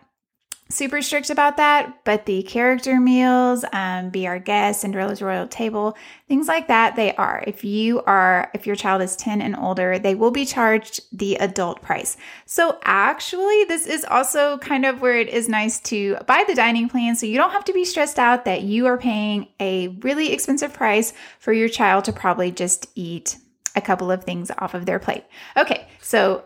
super 0.69 1.01
strict 1.01 1.29
about 1.29 1.57
that, 1.57 2.03
but 2.05 2.25
the 2.25 2.41
character 2.43 2.99
meals, 2.99 3.63
um, 3.71 4.09
be 4.09 4.25
our 4.25 4.39
guest, 4.39 4.81
Cinderella's 4.81 5.21
royal 5.21 5.47
table, 5.47 5.95
things 6.27 6.47
like 6.47 6.67
that, 6.67 6.95
they 6.95 7.15
are. 7.15 7.43
If 7.45 7.63
you 7.63 8.01
are, 8.01 8.49
if 8.53 8.65
your 8.65 8.75
child 8.75 9.03
is 9.03 9.15
10 9.15 9.41
and 9.41 9.55
older, 9.55 9.99
they 9.99 10.15
will 10.15 10.31
be 10.31 10.45
charged 10.45 11.01
the 11.11 11.35
adult 11.35 11.81
price. 11.83 12.17
So 12.45 12.79
actually, 12.83 13.65
this 13.65 13.85
is 13.85 14.05
also 14.05 14.57
kind 14.57 14.85
of 14.85 15.01
where 15.01 15.17
it 15.17 15.29
is 15.29 15.47
nice 15.47 15.79
to 15.81 16.17
buy 16.25 16.43
the 16.47 16.55
dining 16.55 16.89
plan 16.89 17.15
so 17.15 17.27
you 17.27 17.37
don't 17.37 17.51
have 17.51 17.65
to 17.65 17.73
be 17.73 17.85
stressed 17.85 18.17
out 18.17 18.45
that 18.45 18.63
you 18.63 18.87
are 18.87 18.97
paying 18.97 19.47
a 19.59 19.89
really 20.01 20.33
expensive 20.33 20.73
price 20.73 21.13
for 21.39 21.53
your 21.53 21.69
child 21.69 22.05
to 22.05 22.13
probably 22.13 22.49
just 22.49 22.87
eat 22.95 23.37
a 23.75 23.81
couple 23.81 24.09
of 24.09 24.23
things 24.23 24.49
off 24.57 24.73
of 24.73 24.85
their 24.85 24.99
plate. 24.99 25.25
Okay, 25.57 25.87
so 26.01 26.43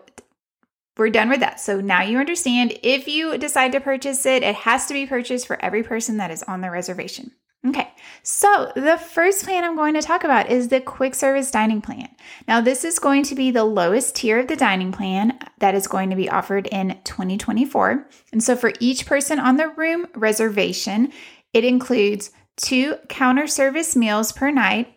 we're 1.00 1.08
done 1.08 1.30
with 1.30 1.40
that. 1.40 1.58
So 1.58 1.80
now 1.80 2.02
you 2.02 2.18
understand 2.18 2.78
if 2.82 3.08
you 3.08 3.38
decide 3.38 3.72
to 3.72 3.80
purchase 3.80 4.26
it, 4.26 4.42
it 4.42 4.54
has 4.54 4.84
to 4.84 4.92
be 4.92 5.06
purchased 5.06 5.46
for 5.46 5.58
every 5.64 5.82
person 5.82 6.18
that 6.18 6.30
is 6.30 6.42
on 6.42 6.60
the 6.60 6.70
reservation. 6.70 7.32
Okay, 7.66 7.88
so 8.22 8.70
the 8.74 8.98
first 8.98 9.44
plan 9.44 9.64
I'm 9.64 9.76
going 9.76 9.94
to 9.94 10.02
talk 10.02 10.24
about 10.24 10.50
is 10.50 10.68
the 10.68 10.80
quick 10.80 11.14
service 11.14 11.50
dining 11.50 11.80
plan. 11.80 12.08
Now, 12.46 12.60
this 12.60 12.84
is 12.84 12.98
going 12.98 13.22
to 13.24 13.34
be 13.34 13.50
the 13.50 13.64
lowest 13.64 14.14
tier 14.14 14.38
of 14.38 14.48
the 14.48 14.56
dining 14.56 14.92
plan 14.92 15.38
that 15.58 15.74
is 15.74 15.86
going 15.86 16.10
to 16.10 16.16
be 16.16 16.28
offered 16.28 16.66
in 16.66 16.98
2024. 17.04 18.06
And 18.32 18.42
so, 18.42 18.54
for 18.54 18.72
each 18.78 19.06
person 19.06 19.38
on 19.38 19.56
the 19.56 19.68
room 19.68 20.06
reservation, 20.14 21.12
it 21.54 21.64
includes 21.64 22.30
two 22.56 22.96
counter 23.08 23.46
service 23.46 23.96
meals 23.96 24.32
per 24.32 24.50
night, 24.50 24.94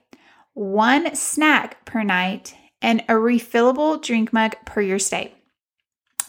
one 0.54 1.16
snack 1.16 1.86
per 1.86 2.04
night, 2.04 2.56
and 2.82 3.02
a 3.02 3.14
refillable 3.14 4.02
drink 4.02 4.34
mug 4.34 4.56
per 4.66 4.82
your 4.82 5.00
stay. 5.00 5.34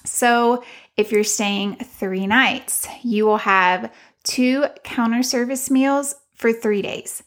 So, 0.04 0.62
if 0.96 1.11
you're 1.11 1.25
staying 1.25 1.76
three 1.76 2.26
nights, 2.26 2.87
you 3.02 3.26
will 3.26 3.38
have 3.38 3.92
two 4.23 4.66
counter 4.84 5.23
service 5.23 5.70
meals 5.70 6.14
for 6.34 6.52
three 6.52 6.82
days, 6.82 7.23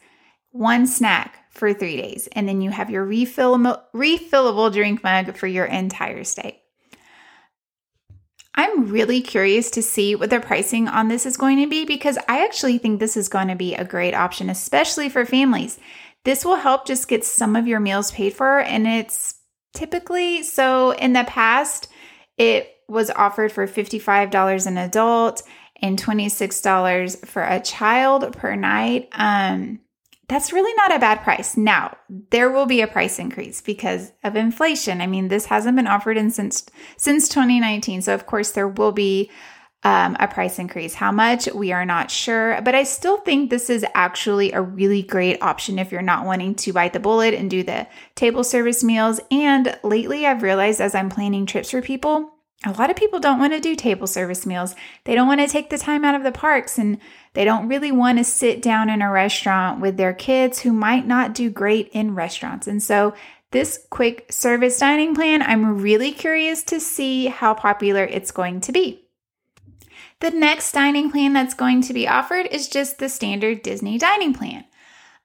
one 0.51 0.85
snack 0.85 1.39
for 1.51 1.73
three 1.73 1.97
days, 1.97 2.27
and 2.33 2.47
then 2.47 2.61
you 2.61 2.69
have 2.69 2.89
your 2.89 3.03
refill- 3.03 3.83
refillable 3.93 4.71
drink 4.71 5.03
mug 5.03 5.35
for 5.35 5.47
your 5.47 5.65
entire 5.65 6.23
stay. 6.23 6.61
I'm 8.53 8.87
really 8.87 9.21
curious 9.21 9.69
to 9.71 9.83
see 9.83 10.15
what 10.15 10.31
the 10.31 10.39
pricing 10.39 10.87
on 10.87 11.09
this 11.09 11.27
is 11.27 11.37
going 11.37 11.59
to 11.61 11.67
be 11.67 11.85
because 11.85 12.17
I 12.27 12.43
actually 12.43 12.79
think 12.79 12.99
this 12.99 13.15
is 13.15 13.29
going 13.29 13.49
to 13.49 13.55
be 13.55 13.75
a 13.75 13.85
great 13.85 14.15
option, 14.15 14.49
especially 14.49 15.09
for 15.09 15.25
families. 15.25 15.79
This 16.25 16.43
will 16.43 16.55
help 16.55 16.87
just 16.87 17.07
get 17.07 17.23
some 17.23 17.55
of 17.55 17.67
your 17.67 17.79
meals 17.79 18.11
paid 18.11 18.33
for, 18.33 18.59
and 18.59 18.87
it's 18.87 19.35
typically 19.73 20.41
so 20.41 20.91
in 20.91 21.13
the 21.13 21.23
past 21.25 21.87
it 22.37 22.75
was 22.87 23.09
offered 23.11 23.51
for 23.51 23.67
$55 23.67 24.67
an 24.67 24.77
adult 24.77 25.43
and 25.81 26.01
$26 26.01 27.25
for 27.25 27.43
a 27.43 27.59
child 27.59 28.35
per 28.35 28.55
night. 28.55 29.09
Um, 29.11 29.79
that's 30.27 30.51
really 30.51 30.73
not 30.73 30.93
a 30.93 30.99
bad 30.99 31.21
price. 31.21 31.55
Now, 31.55 31.95
there 32.31 32.51
will 32.51 32.65
be 32.65 32.81
a 32.81 32.87
price 32.87 33.17
increase 33.17 33.61
because 33.61 34.11
of 34.23 34.35
inflation. 34.35 34.99
I 34.99 35.07
mean, 35.07 35.29
this 35.29 35.45
hasn't 35.45 35.77
been 35.77 35.87
offered 35.87 36.17
in 36.17 36.31
since 36.31 36.65
since 36.97 37.29
2019. 37.29 38.01
So 38.01 38.13
of 38.13 38.25
course 38.25 38.51
there 38.51 38.67
will 38.67 38.91
be 38.91 39.31
um, 39.83 40.17
a 40.19 40.27
price 40.27 40.59
increase. 40.59 40.93
How 40.93 41.11
much? 41.11 41.47
We 41.53 41.71
are 41.71 41.85
not 41.85 42.11
sure, 42.11 42.59
but 42.61 42.75
I 42.75 42.83
still 42.83 43.17
think 43.17 43.49
this 43.49 43.69
is 43.69 43.85
actually 43.93 44.51
a 44.51 44.61
really 44.61 45.03
great 45.03 45.41
option 45.41 45.79
if 45.79 45.91
you're 45.91 46.01
not 46.01 46.25
wanting 46.25 46.55
to 46.55 46.73
bite 46.73 46.93
the 46.93 46.99
bullet 46.99 47.33
and 47.33 47.49
do 47.49 47.63
the 47.63 47.87
table 48.15 48.43
service 48.43 48.83
meals. 48.83 49.19
And 49.31 49.77
lately, 49.83 50.25
I've 50.25 50.43
realized 50.43 50.81
as 50.81 50.95
I'm 50.95 51.09
planning 51.09 51.45
trips 51.45 51.71
for 51.71 51.81
people, 51.81 52.33
a 52.65 52.71
lot 52.71 52.89
of 52.89 52.95
people 52.95 53.19
don't 53.19 53.39
want 53.39 53.53
to 53.53 53.59
do 53.59 53.75
table 53.75 54.07
service 54.07 54.45
meals. 54.45 54.75
They 55.03 55.13
don't 55.13 55.27
want 55.27 55.41
to 55.41 55.47
take 55.47 55.69
the 55.69 55.77
time 55.77 56.03
out 56.03 56.15
of 56.15 56.23
the 56.23 56.31
parks 56.31 56.79
and 56.79 56.97
they 57.33 57.45
don't 57.45 57.67
really 57.67 57.91
want 57.91 58.17
to 58.17 58.23
sit 58.23 58.63
down 58.63 58.89
in 58.89 59.03
a 59.03 59.11
restaurant 59.11 59.79
with 59.79 59.95
their 59.95 60.13
kids 60.13 60.59
who 60.59 60.73
might 60.73 61.05
not 61.05 61.35
do 61.35 61.51
great 61.51 61.89
in 61.89 62.15
restaurants. 62.15 62.67
And 62.67 62.81
so, 62.81 63.13
this 63.51 63.79
quick 63.89 64.29
service 64.29 64.77
dining 64.77 65.15
plan, 65.15 65.41
I'm 65.41 65.81
really 65.81 66.11
curious 66.11 66.63
to 66.63 66.81
see 66.81 67.27
how 67.27 67.53
popular 67.53 68.03
it's 68.03 68.31
going 68.31 68.59
to 68.61 68.73
be. 68.73 69.06
The 70.19 70.31
next 70.31 70.71
dining 70.71 71.11
plan 71.11 71.33
that's 71.33 71.53
going 71.53 71.81
to 71.83 71.93
be 71.93 72.07
offered 72.07 72.47
is 72.47 72.67
just 72.67 72.97
the 72.97 73.09
standard 73.09 73.61
Disney 73.61 73.97
dining 73.97 74.33
plan. 74.33 74.65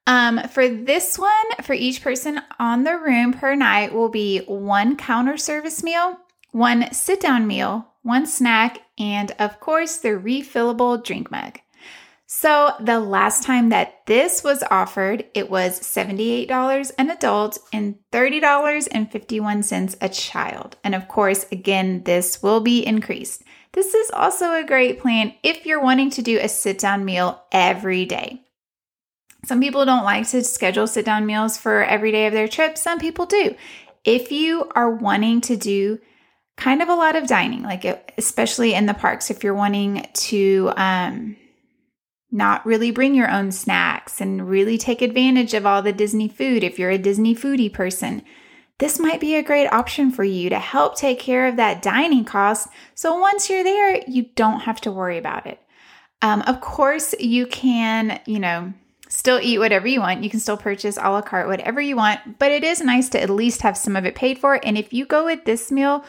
Um, 0.07 0.41
for 0.49 0.69
this 0.69 1.19
one, 1.19 1.63
for 1.63 1.73
each 1.73 2.03
person 2.03 2.41
on 2.59 2.85
the 2.85 2.99
room 2.99 3.33
per 3.33 3.55
night 3.55 3.95
will 3.95 4.09
be 4.09 4.41
one 4.41 4.97
counter 4.97 5.37
service 5.37 5.83
meal, 5.83 6.19
one 6.51 6.93
sit 6.93 7.21
down 7.21 7.47
meal, 7.47 7.93
one 8.03 8.27
snack, 8.27 8.81
and 8.99 9.31
of 9.39 9.61
course, 9.61 9.99
the 9.99 10.09
refillable 10.11 11.03
drink 11.03 11.31
mug. 11.31 11.61
So, 12.27 12.73
the 12.81 12.99
last 12.99 13.43
time 13.43 13.69
that 13.69 14.07
this 14.07 14.43
was 14.43 14.65
offered, 14.71 15.27
it 15.35 15.51
was 15.51 15.79
$78 15.81 16.91
an 16.99 17.11
adult 17.11 17.59
and 17.75 17.97
$30.51 18.11 19.97
a 20.01 20.09
child. 20.09 20.77
And 20.83 20.95
of 20.95 21.09
course, 21.09 21.45
again, 21.53 22.05
this 22.05 22.43
will 22.43 22.61
be 22.61 22.85
increased. 22.87 23.45
This 23.73 23.95
is 23.95 24.11
also 24.11 24.53
a 24.53 24.67
great 24.67 25.01
plan 25.01 25.35
if 25.43 25.65
you're 25.65 25.83
wanting 25.83 26.11
to 26.11 26.23
do 26.23 26.39
a 26.39 26.49
sit 26.49 26.79
down 26.79 27.05
meal 27.05 27.43
every 27.51 28.05
day. 28.05 28.43
Some 29.45 29.61
people 29.61 29.85
don't 29.85 30.05
like 30.05 30.29
to 30.29 30.45
schedule 30.45 30.87
sit 30.87 31.05
down 31.05 31.27
meals 31.27 31.57
for 31.57 31.83
every 31.83 32.13
day 32.13 32.27
of 32.27 32.33
their 32.33 32.49
trip, 32.49 32.79
some 32.79 32.99
people 32.99 33.27
do. 33.27 33.57
If 34.05 34.31
you 34.31 34.71
are 34.75 34.91
wanting 34.91 35.41
to 35.43 35.57
do 35.57 35.99
kind 36.57 36.83
of 36.83 36.89
a 36.89 36.95
lot 36.95 37.17
of 37.17 37.27
dining, 37.27 37.63
like 37.63 38.15
especially 38.19 38.75
in 38.75 38.87
the 38.87 38.95
parks, 38.95 39.31
if 39.31 39.43
you're 39.43 39.55
wanting 39.55 40.07
to 40.13 40.73
um, 40.77 41.37
not 42.31 42.65
really 42.67 42.91
bring 42.91 43.15
your 43.15 43.31
own 43.31 43.51
snacks 43.51 44.21
and 44.21 44.49
really 44.49 44.79
take 44.79 45.03
advantage 45.03 45.55
of 45.55 45.67
all 45.67 45.83
the 45.83 45.93
Disney 45.93 46.29
food, 46.29 46.63
if 46.63 46.79
you're 46.79 46.91
a 46.91 46.99
Disney 46.99 47.35
foodie 47.35 47.73
person, 47.73 48.23
this 48.83 48.99
might 48.99 49.21
be 49.21 49.37
a 49.37 49.45
great 49.45 49.69
option 49.69 50.11
for 50.11 50.25
you 50.25 50.51
to 50.51 50.59
help 50.59 50.97
take 50.97 51.21
care 51.21 51.47
of 51.47 51.55
that 51.55 51.83
dining 51.83 52.25
cost. 52.25 52.67
So 52.97 53.17
once 53.17 53.49
you're 53.49 53.63
there, 53.63 54.03
you 54.09 54.25
don't 54.35 54.59
have 54.59 54.81
to 54.81 54.91
worry 54.91 55.19
about 55.19 55.47
it. 55.47 55.61
Um, 56.21 56.43
of 56.49 56.61
course, 56.61 57.15
you 57.21 57.47
can, 57.47 58.21
you 58.27 58.41
know, 58.41 58.73
still 59.09 59.39
eat 59.41 59.61
whatever 59.61 59.87
you 59.87 60.01
want. 60.01 60.25
You 60.25 60.31
can 60.31 60.41
still 60.41 60.57
purchase 60.57 60.97
a 60.97 61.11
la 61.13 61.23
carte 61.23 61.47
whatever 61.47 61.81
you 61.81 61.95
want, 61.95 62.41
but 62.41 62.51
it 62.51 62.65
is 62.65 62.81
nice 62.81 63.09
to 63.11 63.23
at 63.23 63.31
least 63.31 63.63
have 63.63 63.77
some 63.77 63.95
of 63.95 64.05
it 64.05 64.17
paid 64.17 64.41
for. 64.41 64.59
And 64.65 64.77
if 64.77 64.93
you 64.93 65.07
go 65.07 65.27
with 65.27 65.45
this 65.45 65.71
meal 65.71 66.05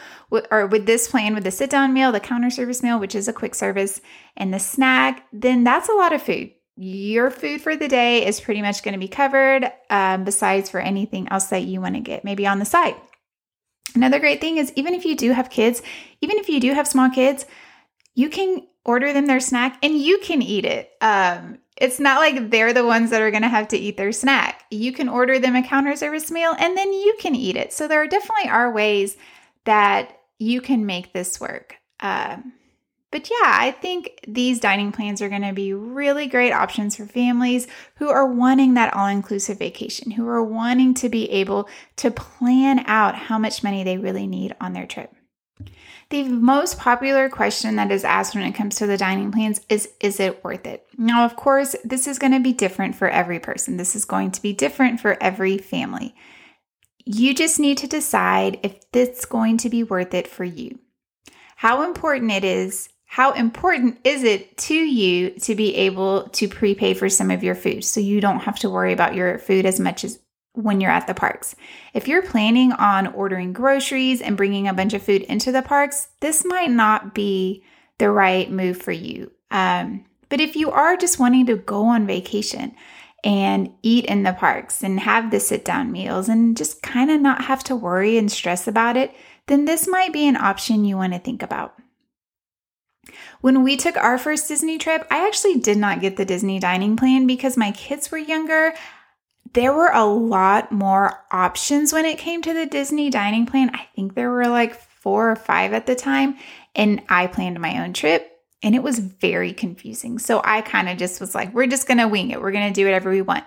or 0.50 0.66
with 0.66 0.84
this 0.84 1.06
plan 1.06 1.36
with 1.36 1.44
the 1.44 1.52
sit 1.52 1.70
down 1.70 1.92
meal, 1.92 2.10
the 2.10 2.18
counter 2.18 2.50
service 2.50 2.82
meal, 2.82 2.98
which 2.98 3.14
is 3.14 3.28
a 3.28 3.32
quick 3.32 3.54
service, 3.54 4.00
and 4.36 4.52
the 4.52 4.58
snack, 4.58 5.28
then 5.32 5.62
that's 5.62 5.88
a 5.88 5.94
lot 5.94 6.12
of 6.12 6.22
food. 6.22 6.50
Your 6.76 7.30
food 7.30 7.60
for 7.60 7.76
the 7.76 7.88
day 7.88 8.26
is 8.26 8.40
pretty 8.40 8.60
much 8.60 8.82
going 8.82 8.94
to 8.94 8.98
be 8.98 9.08
covered, 9.08 9.70
um, 9.90 10.24
besides 10.24 10.68
for 10.68 10.80
anything 10.80 11.28
else 11.30 11.46
that 11.46 11.62
you 11.62 11.80
want 11.80 11.94
to 11.94 12.00
get, 12.00 12.24
maybe 12.24 12.46
on 12.46 12.58
the 12.58 12.64
side. 12.64 12.96
Another 13.94 14.18
great 14.18 14.40
thing 14.40 14.56
is 14.56 14.72
even 14.74 14.94
if 14.94 15.04
you 15.04 15.14
do 15.16 15.32
have 15.32 15.50
kids, 15.50 15.82
even 16.20 16.38
if 16.38 16.48
you 16.48 16.58
do 16.58 16.72
have 16.72 16.88
small 16.88 17.10
kids, 17.10 17.46
you 18.14 18.28
can 18.28 18.66
order 18.84 19.12
them 19.12 19.26
their 19.26 19.40
snack 19.40 19.78
and 19.82 19.96
you 19.96 20.18
can 20.18 20.42
eat 20.42 20.64
it. 20.64 20.90
Um, 21.00 21.58
it's 21.76 22.00
not 22.00 22.18
like 22.18 22.50
they're 22.50 22.72
the 22.72 22.84
ones 22.84 23.10
that 23.10 23.22
are 23.22 23.30
going 23.30 23.42
to 23.42 23.48
have 23.48 23.68
to 23.68 23.76
eat 23.76 23.96
their 23.96 24.12
snack. 24.12 24.64
You 24.70 24.92
can 24.92 25.08
order 25.08 25.38
them 25.38 25.56
a 25.56 25.62
counter 25.62 25.96
service 25.96 26.30
meal 26.30 26.54
and 26.58 26.76
then 26.76 26.92
you 26.92 27.16
can 27.20 27.34
eat 27.34 27.56
it. 27.56 27.72
So 27.72 27.88
there 27.88 28.06
definitely 28.06 28.50
are 28.50 28.72
ways 28.72 29.16
that 29.64 30.18
you 30.38 30.60
can 30.60 30.86
make 30.86 31.12
this 31.12 31.40
work. 31.40 31.76
Um, 32.00 32.52
but 33.14 33.30
yeah, 33.30 33.36
I 33.60 33.70
think 33.70 34.24
these 34.26 34.58
dining 34.58 34.90
plans 34.90 35.22
are 35.22 35.28
going 35.28 35.42
to 35.42 35.52
be 35.52 35.72
really 35.72 36.26
great 36.26 36.50
options 36.50 36.96
for 36.96 37.06
families 37.06 37.68
who 37.98 38.08
are 38.08 38.26
wanting 38.26 38.74
that 38.74 38.92
all 38.92 39.06
inclusive 39.06 39.56
vacation, 39.56 40.10
who 40.10 40.26
are 40.26 40.42
wanting 40.42 40.94
to 40.94 41.08
be 41.08 41.30
able 41.30 41.68
to 41.98 42.10
plan 42.10 42.80
out 42.88 43.14
how 43.14 43.38
much 43.38 43.62
money 43.62 43.84
they 43.84 43.98
really 43.98 44.26
need 44.26 44.56
on 44.60 44.72
their 44.72 44.88
trip. 44.88 45.14
The 46.10 46.24
most 46.24 46.76
popular 46.76 47.28
question 47.28 47.76
that 47.76 47.92
is 47.92 48.02
asked 48.02 48.34
when 48.34 48.42
it 48.42 48.56
comes 48.56 48.74
to 48.76 48.86
the 48.88 48.96
dining 48.96 49.30
plans 49.30 49.60
is 49.68 49.90
Is 50.00 50.18
it 50.18 50.42
worth 50.42 50.66
it? 50.66 50.84
Now, 50.98 51.24
of 51.24 51.36
course, 51.36 51.76
this 51.84 52.08
is 52.08 52.18
going 52.18 52.32
to 52.32 52.40
be 52.40 52.52
different 52.52 52.96
for 52.96 53.08
every 53.08 53.38
person. 53.38 53.76
This 53.76 53.94
is 53.94 54.04
going 54.04 54.32
to 54.32 54.42
be 54.42 54.52
different 54.52 54.98
for 54.98 55.22
every 55.22 55.56
family. 55.56 56.16
You 57.04 57.32
just 57.32 57.60
need 57.60 57.78
to 57.78 57.86
decide 57.86 58.58
if 58.64 58.90
this 58.90 59.20
is 59.20 59.24
going 59.24 59.58
to 59.58 59.70
be 59.70 59.84
worth 59.84 60.14
it 60.14 60.26
for 60.26 60.42
you. 60.42 60.80
How 61.56 61.82
important 61.82 62.32
it 62.32 62.42
is, 62.42 62.88
how 63.14 63.30
important 63.30 63.96
is 64.02 64.24
it 64.24 64.56
to 64.58 64.74
you 64.74 65.30
to 65.38 65.54
be 65.54 65.72
able 65.76 66.24
to 66.30 66.48
prepay 66.48 66.94
for 66.94 67.08
some 67.08 67.30
of 67.30 67.44
your 67.44 67.54
food 67.54 67.84
so 67.84 68.00
you 68.00 68.20
don't 68.20 68.40
have 68.40 68.58
to 68.58 68.68
worry 68.68 68.92
about 68.92 69.14
your 69.14 69.38
food 69.38 69.64
as 69.64 69.78
much 69.78 70.02
as 70.02 70.18
when 70.54 70.80
you're 70.80 70.90
at 70.90 71.06
the 71.06 71.14
parks. 71.14 71.54
If 71.92 72.08
you're 72.08 72.26
planning 72.26 72.72
on 72.72 73.06
ordering 73.06 73.52
groceries 73.52 74.20
and 74.20 74.36
bringing 74.36 74.66
a 74.66 74.74
bunch 74.74 74.94
of 74.94 75.02
food 75.04 75.22
into 75.22 75.52
the 75.52 75.62
parks, 75.62 76.08
this 76.18 76.44
might 76.44 76.72
not 76.72 77.14
be 77.14 77.62
the 77.98 78.10
right 78.10 78.50
move 78.50 78.82
for 78.82 78.90
you. 78.90 79.30
Um, 79.52 80.06
but 80.28 80.40
if 80.40 80.56
you 80.56 80.72
are 80.72 80.96
just 80.96 81.20
wanting 81.20 81.46
to 81.46 81.56
go 81.56 81.84
on 81.84 82.08
vacation 82.08 82.74
and 83.22 83.72
eat 83.82 84.06
in 84.06 84.24
the 84.24 84.32
parks 84.32 84.82
and 84.82 84.98
have 84.98 85.30
the 85.30 85.38
sit 85.38 85.64
down 85.64 85.92
meals 85.92 86.28
and 86.28 86.56
just 86.56 86.82
kind 86.82 87.12
of 87.12 87.20
not 87.20 87.44
have 87.44 87.62
to 87.62 87.76
worry 87.76 88.18
and 88.18 88.32
stress 88.32 88.66
about 88.66 88.96
it, 88.96 89.14
then 89.46 89.66
this 89.66 89.86
might 89.86 90.12
be 90.12 90.26
an 90.26 90.36
option 90.36 90.84
you 90.84 90.96
want 90.96 91.12
to 91.12 91.20
think 91.20 91.44
about. 91.44 91.76
When 93.40 93.62
we 93.62 93.76
took 93.76 93.96
our 93.96 94.18
first 94.18 94.48
Disney 94.48 94.78
trip, 94.78 95.06
I 95.10 95.26
actually 95.26 95.58
did 95.58 95.78
not 95.78 96.00
get 96.00 96.16
the 96.16 96.24
Disney 96.24 96.58
dining 96.58 96.96
plan 96.96 97.26
because 97.26 97.56
my 97.56 97.72
kids 97.72 98.10
were 98.10 98.18
younger. 98.18 98.74
There 99.52 99.72
were 99.72 99.90
a 99.92 100.04
lot 100.04 100.72
more 100.72 101.24
options 101.30 101.92
when 101.92 102.04
it 102.04 102.18
came 102.18 102.42
to 102.42 102.54
the 102.54 102.66
Disney 102.66 103.10
dining 103.10 103.46
plan. 103.46 103.70
I 103.74 103.86
think 103.94 104.14
there 104.14 104.30
were 104.30 104.48
like 104.48 104.74
four 104.74 105.30
or 105.30 105.36
five 105.36 105.72
at 105.72 105.86
the 105.86 105.94
time, 105.94 106.36
and 106.74 107.02
I 107.08 107.26
planned 107.26 107.60
my 107.60 107.84
own 107.84 107.92
trip 107.92 108.30
and 108.64 108.74
it 108.74 108.82
was 108.82 108.98
very 108.98 109.52
confusing. 109.52 110.18
So 110.18 110.40
I 110.42 110.62
kind 110.62 110.88
of 110.88 110.96
just 110.96 111.20
was 111.20 111.34
like, 111.34 111.52
we're 111.52 111.66
just 111.66 111.86
going 111.86 111.98
to 111.98 112.08
wing 112.08 112.30
it. 112.30 112.40
We're 112.40 112.50
going 112.50 112.66
to 112.66 112.72
do 112.72 112.86
whatever 112.86 113.10
we 113.10 113.20
want. 113.20 113.44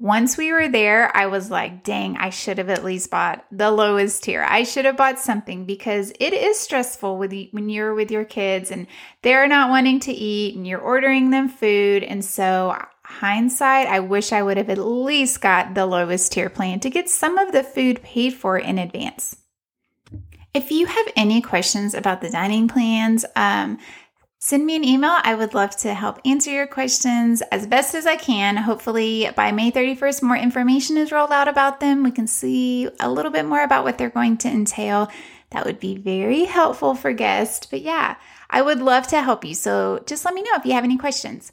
Once 0.00 0.36
we 0.36 0.52
were 0.52 0.68
there, 0.68 1.16
I 1.16 1.26
was 1.26 1.50
like, 1.50 1.84
dang, 1.84 2.16
I 2.16 2.30
should 2.30 2.58
have 2.58 2.68
at 2.68 2.84
least 2.84 3.10
bought 3.10 3.44
the 3.52 3.70
lowest 3.70 4.24
tier. 4.24 4.42
I 4.42 4.64
should 4.64 4.84
have 4.86 4.96
bought 4.96 5.20
something 5.20 5.66
because 5.66 6.12
it 6.18 6.32
is 6.32 6.58
stressful 6.58 7.16
with 7.16 7.32
you, 7.32 7.48
when 7.52 7.68
you're 7.68 7.94
with 7.94 8.10
your 8.10 8.24
kids 8.24 8.72
and 8.72 8.88
they're 9.22 9.46
not 9.46 9.70
wanting 9.70 10.00
to 10.00 10.12
eat 10.12 10.56
and 10.56 10.66
you're 10.66 10.80
ordering 10.80 11.30
them 11.30 11.48
food. 11.48 12.02
And 12.02 12.24
so, 12.24 12.76
hindsight, 13.04 13.86
I 13.86 14.00
wish 14.00 14.32
I 14.32 14.42
would 14.42 14.56
have 14.56 14.70
at 14.70 14.78
least 14.78 15.40
got 15.40 15.74
the 15.74 15.86
lowest 15.86 16.32
tier 16.32 16.50
plan 16.50 16.80
to 16.80 16.90
get 16.90 17.08
some 17.08 17.38
of 17.38 17.52
the 17.52 17.62
food 17.62 18.02
paid 18.02 18.34
for 18.34 18.58
in 18.58 18.78
advance. 18.78 19.36
If 20.52 20.70
you 20.70 20.86
have 20.86 21.06
any 21.16 21.40
questions 21.40 21.94
about 21.94 22.20
the 22.20 22.30
dining 22.30 22.68
plans, 22.68 23.24
um, 23.36 23.78
Send 24.44 24.66
me 24.66 24.76
an 24.76 24.84
email. 24.84 25.16
I 25.22 25.34
would 25.34 25.54
love 25.54 25.74
to 25.76 25.94
help 25.94 26.20
answer 26.26 26.50
your 26.50 26.66
questions 26.66 27.40
as 27.50 27.66
best 27.66 27.94
as 27.94 28.04
I 28.04 28.16
can. 28.16 28.58
Hopefully, 28.58 29.30
by 29.34 29.52
May 29.52 29.72
31st, 29.72 30.22
more 30.22 30.36
information 30.36 30.98
is 30.98 31.10
rolled 31.10 31.32
out 31.32 31.48
about 31.48 31.80
them. 31.80 32.02
We 32.02 32.10
can 32.10 32.26
see 32.26 32.90
a 33.00 33.10
little 33.10 33.30
bit 33.30 33.46
more 33.46 33.64
about 33.64 33.84
what 33.84 33.96
they're 33.96 34.10
going 34.10 34.36
to 34.36 34.50
entail. 34.50 35.10
That 35.52 35.64
would 35.64 35.80
be 35.80 35.96
very 35.96 36.44
helpful 36.44 36.94
for 36.94 37.14
guests. 37.14 37.64
But 37.64 37.80
yeah, 37.80 38.16
I 38.50 38.60
would 38.60 38.82
love 38.82 39.06
to 39.08 39.22
help 39.22 39.46
you. 39.46 39.54
So 39.54 40.02
just 40.04 40.26
let 40.26 40.34
me 40.34 40.42
know 40.42 40.56
if 40.56 40.66
you 40.66 40.72
have 40.72 40.84
any 40.84 40.98
questions. 40.98 41.50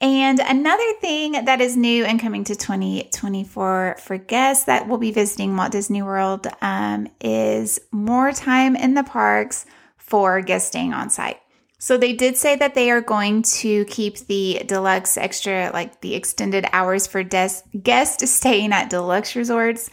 And 0.00 0.40
another 0.40 0.94
thing 1.02 1.32
that 1.32 1.60
is 1.60 1.76
new 1.76 2.06
and 2.06 2.18
coming 2.18 2.44
to 2.44 2.56
2024 2.56 3.96
for 4.00 4.16
guests 4.16 4.64
that 4.64 4.88
will 4.88 4.96
be 4.96 5.10
visiting 5.10 5.54
Walt 5.54 5.72
Disney 5.72 6.00
World 6.00 6.46
um, 6.62 7.08
is 7.20 7.78
more 7.92 8.32
time 8.32 8.74
in 8.74 8.94
the 8.94 9.04
parks 9.04 9.66
for 9.98 10.40
guests 10.40 10.68
staying 10.68 10.94
on 10.94 11.10
site. 11.10 11.40
So 11.78 11.98
they 11.98 12.14
did 12.14 12.36
say 12.36 12.56
that 12.56 12.74
they 12.74 12.90
are 12.90 13.02
going 13.02 13.42
to 13.42 13.84
keep 13.84 14.18
the 14.18 14.62
deluxe 14.66 15.16
extra, 15.16 15.70
like 15.72 16.00
the 16.00 16.14
extended 16.14 16.66
hours 16.72 17.06
for 17.06 17.22
des- 17.22 17.62
guests 17.82 18.30
staying 18.38 18.72
at 18.72 18.90
deluxe 18.90 19.36
resorts. 19.36 19.90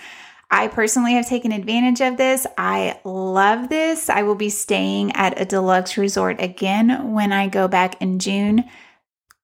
I 0.49 0.67
personally 0.67 1.13
have 1.13 1.27
taken 1.27 1.51
advantage 1.51 1.99
of 1.99 2.17
this. 2.17 2.45
I 2.57 2.99
love 3.03 3.69
this. 3.69 4.09
I 4.09 4.21
will 4.21 4.35
be 4.35 4.49
staying 4.49 5.11
at 5.13 5.41
a 5.41 5.45
deluxe 5.45 5.97
resort 5.97 6.39
again 6.39 7.13
when 7.13 7.33
I 7.33 7.47
go 7.47 7.67
back 7.67 7.99
in 8.01 8.19
June, 8.19 8.63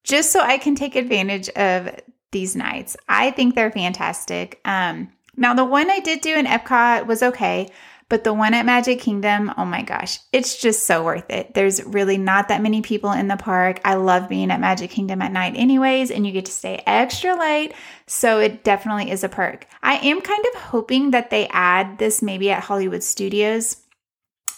just 0.04 0.30
so 0.30 0.40
I 0.40 0.56
can 0.56 0.76
take 0.76 0.94
advantage 0.94 1.48
of 1.50 1.90
these 2.30 2.54
nights. 2.54 2.96
I 3.08 3.32
think 3.32 3.54
they're 3.54 3.72
fantastic. 3.72 4.60
Um, 4.64 5.10
now, 5.36 5.54
the 5.54 5.64
one 5.64 5.90
I 5.90 5.98
did 6.00 6.20
do 6.20 6.34
in 6.34 6.46
Epcot 6.46 7.06
was 7.06 7.22
okay. 7.22 7.68
But 8.10 8.24
the 8.24 8.34
one 8.34 8.54
at 8.54 8.66
Magic 8.66 8.98
Kingdom, 8.98 9.52
oh 9.56 9.64
my 9.64 9.82
gosh, 9.82 10.18
it's 10.32 10.60
just 10.60 10.84
so 10.84 11.04
worth 11.04 11.30
it. 11.30 11.54
There's 11.54 11.82
really 11.84 12.18
not 12.18 12.48
that 12.48 12.60
many 12.60 12.82
people 12.82 13.12
in 13.12 13.28
the 13.28 13.36
park. 13.36 13.80
I 13.84 13.94
love 13.94 14.28
being 14.28 14.50
at 14.50 14.58
Magic 14.58 14.90
Kingdom 14.90 15.22
at 15.22 15.30
night, 15.30 15.54
anyways, 15.56 16.10
and 16.10 16.26
you 16.26 16.32
get 16.32 16.46
to 16.46 16.52
stay 16.52 16.82
extra 16.86 17.38
late. 17.38 17.72
So 18.08 18.40
it 18.40 18.64
definitely 18.64 19.12
is 19.12 19.22
a 19.22 19.28
perk. 19.28 19.68
I 19.80 19.94
am 19.98 20.20
kind 20.22 20.44
of 20.52 20.60
hoping 20.60 21.12
that 21.12 21.30
they 21.30 21.46
add 21.52 21.98
this 21.98 22.20
maybe 22.20 22.50
at 22.50 22.64
Hollywood 22.64 23.04
Studios. 23.04 23.76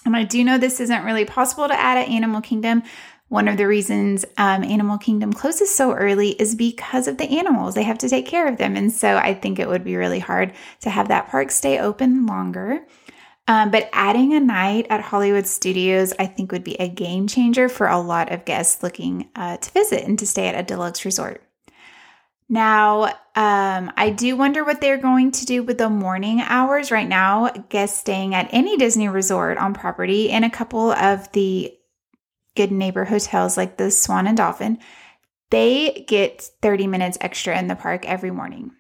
And 0.07 0.17
I 0.17 0.25
do 0.25 0.43
know 0.43 0.57
this 0.57 0.81
isn't 0.81 1.05
really 1.05 1.27
possible 1.27 1.69
to 1.69 1.79
add 1.79 1.99
at 1.99 2.09
Animal 2.09 2.41
Kingdom. 2.41 2.83
One 3.29 3.49
of 3.49 3.59
the 3.59 3.67
reasons 3.67 4.25
um, 4.38 4.65
Animal 4.65 4.97
Kingdom 4.97 5.33
closes 5.33 5.71
so 5.71 5.93
early 5.93 6.31
is 6.31 6.55
because 6.55 7.07
of 7.07 7.19
the 7.19 7.38
animals. 7.38 7.75
They 7.75 7.83
have 7.83 7.99
to 7.99 8.09
take 8.09 8.27
care 8.27 8.49
of 8.49 8.57
them. 8.57 8.77
And 8.77 8.91
so 8.91 9.19
I 9.19 9.35
think 9.35 9.59
it 9.59 9.69
would 9.69 9.85
be 9.85 9.97
really 9.97 10.21
hard 10.21 10.55
to 10.81 10.91
have 10.91 11.09
that 11.09 11.29
park 11.29 11.51
stay 11.51 11.79
open 11.79 12.25
longer. 12.25 12.81
Um, 13.53 13.71
but 13.71 13.91
adding 13.93 14.33
a 14.33 14.41
night 14.41 14.87
at 14.88 15.03
Hollywood 15.03 15.47
Studios, 15.47 16.15
I 16.19 16.25
think, 16.25 16.53
would 16.53 16.65
be 16.65 16.77
a 16.77 16.88
game 16.88 17.27
changer 17.27 17.69
for 17.69 17.87
a 17.87 18.01
lot 18.01 18.33
of 18.33 18.47
guests 18.47 18.83
looking 18.83 19.29
uh, 19.37 19.59
to 19.59 19.71
visit 19.73 20.05
and 20.05 20.19
to 20.21 20.27
stay 20.27 20.49
at 20.49 20.59
a 20.59 20.62
deluxe 20.62 21.05
resort. 21.05 21.43
Now, 22.49 23.09
um, 23.37 23.93
I 23.95 24.09
do 24.17 24.38
wonder 24.38 24.65
what 24.65 24.81
they're 24.81 24.97
going 24.97 25.33
to 25.33 25.45
do 25.45 25.62
with 25.62 25.77
the 25.77 25.91
morning 25.91 26.41
hours. 26.41 26.91
Right 26.91 27.07
now, 27.07 27.51
guests 27.69 28.01
staying 28.01 28.35
at 28.35 28.49
any 28.53 28.79
Disney 28.79 29.11
resort 29.11 29.59
on 29.59 29.75
property 29.75 30.31
and 30.31 30.47
a 30.47 30.51
couple 30.51 30.91
of 30.91 31.31
the 31.33 31.75
good 32.57 32.73
neighbor 32.73 33.05
hotels 33.05 33.59
like 33.59 33.77
the 33.77 33.91
Swan 33.91 34.27
and 34.27 34.38
Dolphin, 34.38 34.79
they 35.51 36.07
get 36.09 36.41
30 36.62 36.87
minutes 36.87 37.19
extra 37.21 37.59
in 37.59 37.69
the 37.69 37.77
park 37.77 38.07
every 38.09 38.31
morning. 38.31 38.73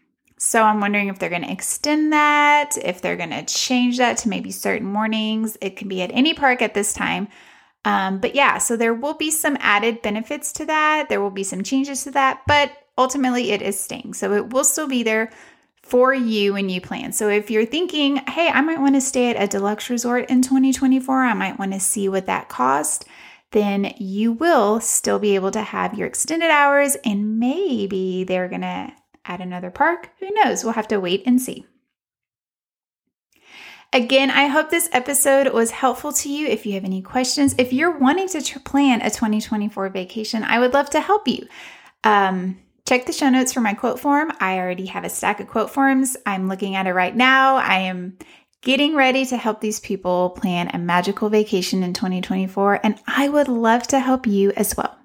So 0.42 0.60
I'm 0.60 0.80
wondering 0.80 1.06
if 1.06 1.20
they're 1.20 1.30
going 1.30 1.44
to 1.44 1.52
extend 1.52 2.12
that, 2.12 2.76
if 2.76 3.00
they're 3.00 3.16
going 3.16 3.30
to 3.30 3.44
change 3.44 3.98
that 3.98 4.16
to 4.18 4.28
maybe 4.28 4.50
certain 4.50 4.88
mornings. 4.88 5.56
It 5.60 5.76
can 5.76 5.86
be 5.86 6.02
at 6.02 6.10
any 6.12 6.34
park 6.34 6.60
at 6.62 6.74
this 6.74 6.92
time. 6.92 7.28
Um, 7.84 8.18
but 8.18 8.34
yeah, 8.34 8.58
so 8.58 8.76
there 8.76 8.92
will 8.92 9.14
be 9.14 9.30
some 9.30 9.56
added 9.60 10.02
benefits 10.02 10.52
to 10.54 10.66
that. 10.66 11.08
There 11.08 11.20
will 11.20 11.30
be 11.30 11.44
some 11.44 11.62
changes 11.62 12.02
to 12.04 12.10
that, 12.10 12.42
but 12.48 12.72
ultimately 12.98 13.52
it 13.52 13.62
is 13.62 13.78
staying. 13.78 14.14
So 14.14 14.32
it 14.32 14.50
will 14.50 14.64
still 14.64 14.88
be 14.88 15.04
there 15.04 15.30
for 15.80 16.12
you 16.12 16.54
when 16.54 16.68
you 16.68 16.80
plan. 16.80 17.12
So 17.12 17.28
if 17.28 17.48
you're 17.48 17.64
thinking, 17.64 18.16
hey, 18.16 18.48
I 18.48 18.62
might 18.62 18.80
want 18.80 18.96
to 18.96 19.00
stay 19.00 19.30
at 19.30 19.40
a 19.40 19.46
deluxe 19.46 19.90
resort 19.90 20.28
in 20.28 20.42
2024, 20.42 21.22
I 21.22 21.34
might 21.34 21.58
want 21.60 21.72
to 21.72 21.78
see 21.78 22.08
what 22.08 22.26
that 22.26 22.48
cost, 22.48 23.04
then 23.52 23.94
you 23.96 24.32
will 24.32 24.80
still 24.80 25.20
be 25.20 25.36
able 25.36 25.52
to 25.52 25.62
have 25.62 25.94
your 25.94 26.08
extended 26.08 26.50
hours 26.50 26.96
and 27.04 27.38
maybe 27.38 28.24
they're 28.24 28.48
going 28.48 28.62
to 28.62 28.92
at 29.24 29.40
another 29.40 29.70
park. 29.70 30.10
Who 30.20 30.30
knows? 30.30 30.64
We'll 30.64 30.72
have 30.74 30.88
to 30.88 31.00
wait 31.00 31.22
and 31.26 31.40
see. 31.40 31.66
Again, 33.94 34.30
I 34.30 34.46
hope 34.46 34.70
this 34.70 34.88
episode 34.92 35.52
was 35.52 35.70
helpful 35.70 36.12
to 36.14 36.28
you. 36.30 36.46
If 36.46 36.64
you 36.64 36.72
have 36.74 36.84
any 36.84 37.02
questions, 37.02 37.54
if 37.58 37.74
you're 37.74 37.98
wanting 37.98 38.28
to 38.28 38.40
tr- 38.40 38.58
plan 38.60 39.02
a 39.02 39.10
2024 39.10 39.90
vacation, 39.90 40.42
I 40.44 40.60
would 40.60 40.72
love 40.72 40.88
to 40.90 41.00
help 41.00 41.28
you. 41.28 41.46
Um, 42.02 42.58
check 42.88 43.04
the 43.04 43.12
show 43.12 43.28
notes 43.28 43.52
for 43.52 43.60
my 43.60 43.74
quote 43.74 44.00
form. 44.00 44.32
I 44.40 44.58
already 44.58 44.86
have 44.86 45.04
a 45.04 45.10
stack 45.10 45.40
of 45.40 45.48
quote 45.48 45.68
forms. 45.68 46.16
I'm 46.24 46.48
looking 46.48 46.74
at 46.74 46.86
it 46.86 46.94
right 46.94 47.14
now. 47.14 47.56
I 47.56 47.80
am 47.80 48.16
getting 48.62 48.96
ready 48.96 49.26
to 49.26 49.36
help 49.36 49.60
these 49.60 49.80
people 49.80 50.30
plan 50.30 50.70
a 50.72 50.78
magical 50.78 51.28
vacation 51.28 51.82
in 51.82 51.92
2024, 51.92 52.80
and 52.82 52.98
I 53.06 53.28
would 53.28 53.48
love 53.48 53.86
to 53.88 54.00
help 54.00 54.26
you 54.26 54.52
as 54.56 54.74
well. 54.74 55.01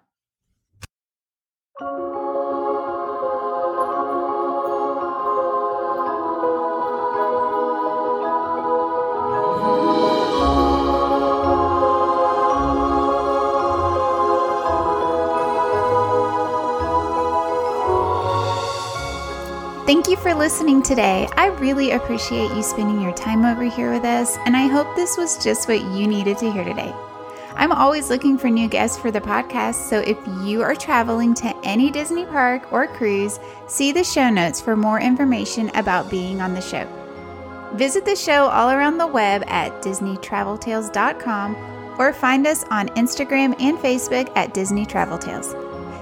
Listening 20.37 20.83
today. 20.83 21.27
I 21.35 21.47
really 21.47 21.91
appreciate 21.91 22.51
you 22.51 22.61
spending 22.61 23.01
your 23.01 23.13
time 23.13 23.43
over 23.43 23.63
here 23.63 23.91
with 23.91 24.03
us, 24.03 24.37
and 24.45 24.55
I 24.55 24.67
hope 24.67 24.95
this 24.95 25.17
was 25.17 25.43
just 25.43 25.67
what 25.67 25.81
you 25.81 26.07
needed 26.07 26.37
to 26.37 26.51
hear 26.51 26.63
today. 26.63 26.93
I'm 27.55 27.71
always 27.71 28.11
looking 28.11 28.37
for 28.37 28.47
new 28.49 28.67
guests 28.67 28.99
for 28.99 29.09
the 29.09 29.19
podcast, 29.19 29.89
so 29.89 29.99
if 29.99 30.17
you 30.43 30.61
are 30.61 30.75
traveling 30.75 31.33
to 31.35 31.55
any 31.63 31.89
Disney 31.89 32.25
park 32.25 32.71
or 32.71 32.85
cruise, 32.85 33.39
see 33.67 33.91
the 33.91 34.03
show 34.03 34.29
notes 34.29 34.61
for 34.61 34.75
more 34.75 35.01
information 35.01 35.71
about 35.73 36.11
being 36.11 36.39
on 36.39 36.53
the 36.53 36.61
show. 36.61 36.87
Visit 37.73 38.05
the 38.05 38.15
show 38.15 38.47
all 38.47 38.69
around 38.69 38.99
the 38.99 39.07
web 39.07 39.43
at 39.47 39.81
DisneyTravelTales.com 39.81 41.55
or 41.99 42.13
find 42.13 42.45
us 42.45 42.63
on 42.65 42.89
Instagram 42.89 43.59
and 43.59 43.77
Facebook 43.79 44.31
at 44.35 44.53
Disney 44.53 44.85
Travel 44.85 45.17
Tales. 45.17 45.55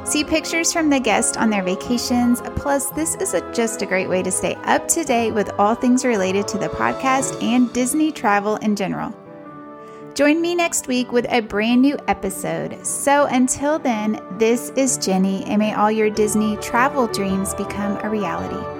See 0.05 0.23
pictures 0.23 0.71
from 0.71 0.91
the 0.91 0.99
guests 0.99 1.35
on 1.35 1.49
their 1.49 1.63
vacations. 1.63 2.39
Plus, 2.55 2.91
this 2.91 3.15
is 3.15 3.33
a, 3.33 3.53
just 3.53 3.81
a 3.81 3.87
great 3.87 4.07
way 4.07 4.21
to 4.21 4.31
stay 4.31 4.53
up 4.63 4.87
to 4.89 5.03
date 5.03 5.31
with 5.31 5.49
all 5.57 5.73
things 5.73 6.05
related 6.05 6.47
to 6.49 6.59
the 6.59 6.67
podcast 6.69 7.41
and 7.41 7.73
Disney 7.73 8.11
travel 8.11 8.57
in 8.57 8.75
general. 8.75 9.11
Join 10.13 10.39
me 10.39 10.53
next 10.53 10.87
week 10.87 11.11
with 11.11 11.25
a 11.29 11.41
brand 11.41 11.81
new 11.81 11.97
episode. 12.07 12.85
So 12.85 13.25
until 13.25 13.79
then, 13.79 14.21
this 14.37 14.69
is 14.75 14.99
Jenny, 14.99 15.43
and 15.45 15.57
may 15.57 15.73
all 15.73 15.91
your 15.91 16.11
Disney 16.11 16.55
travel 16.57 17.07
dreams 17.07 17.55
become 17.55 17.97
a 17.97 18.09
reality. 18.09 18.74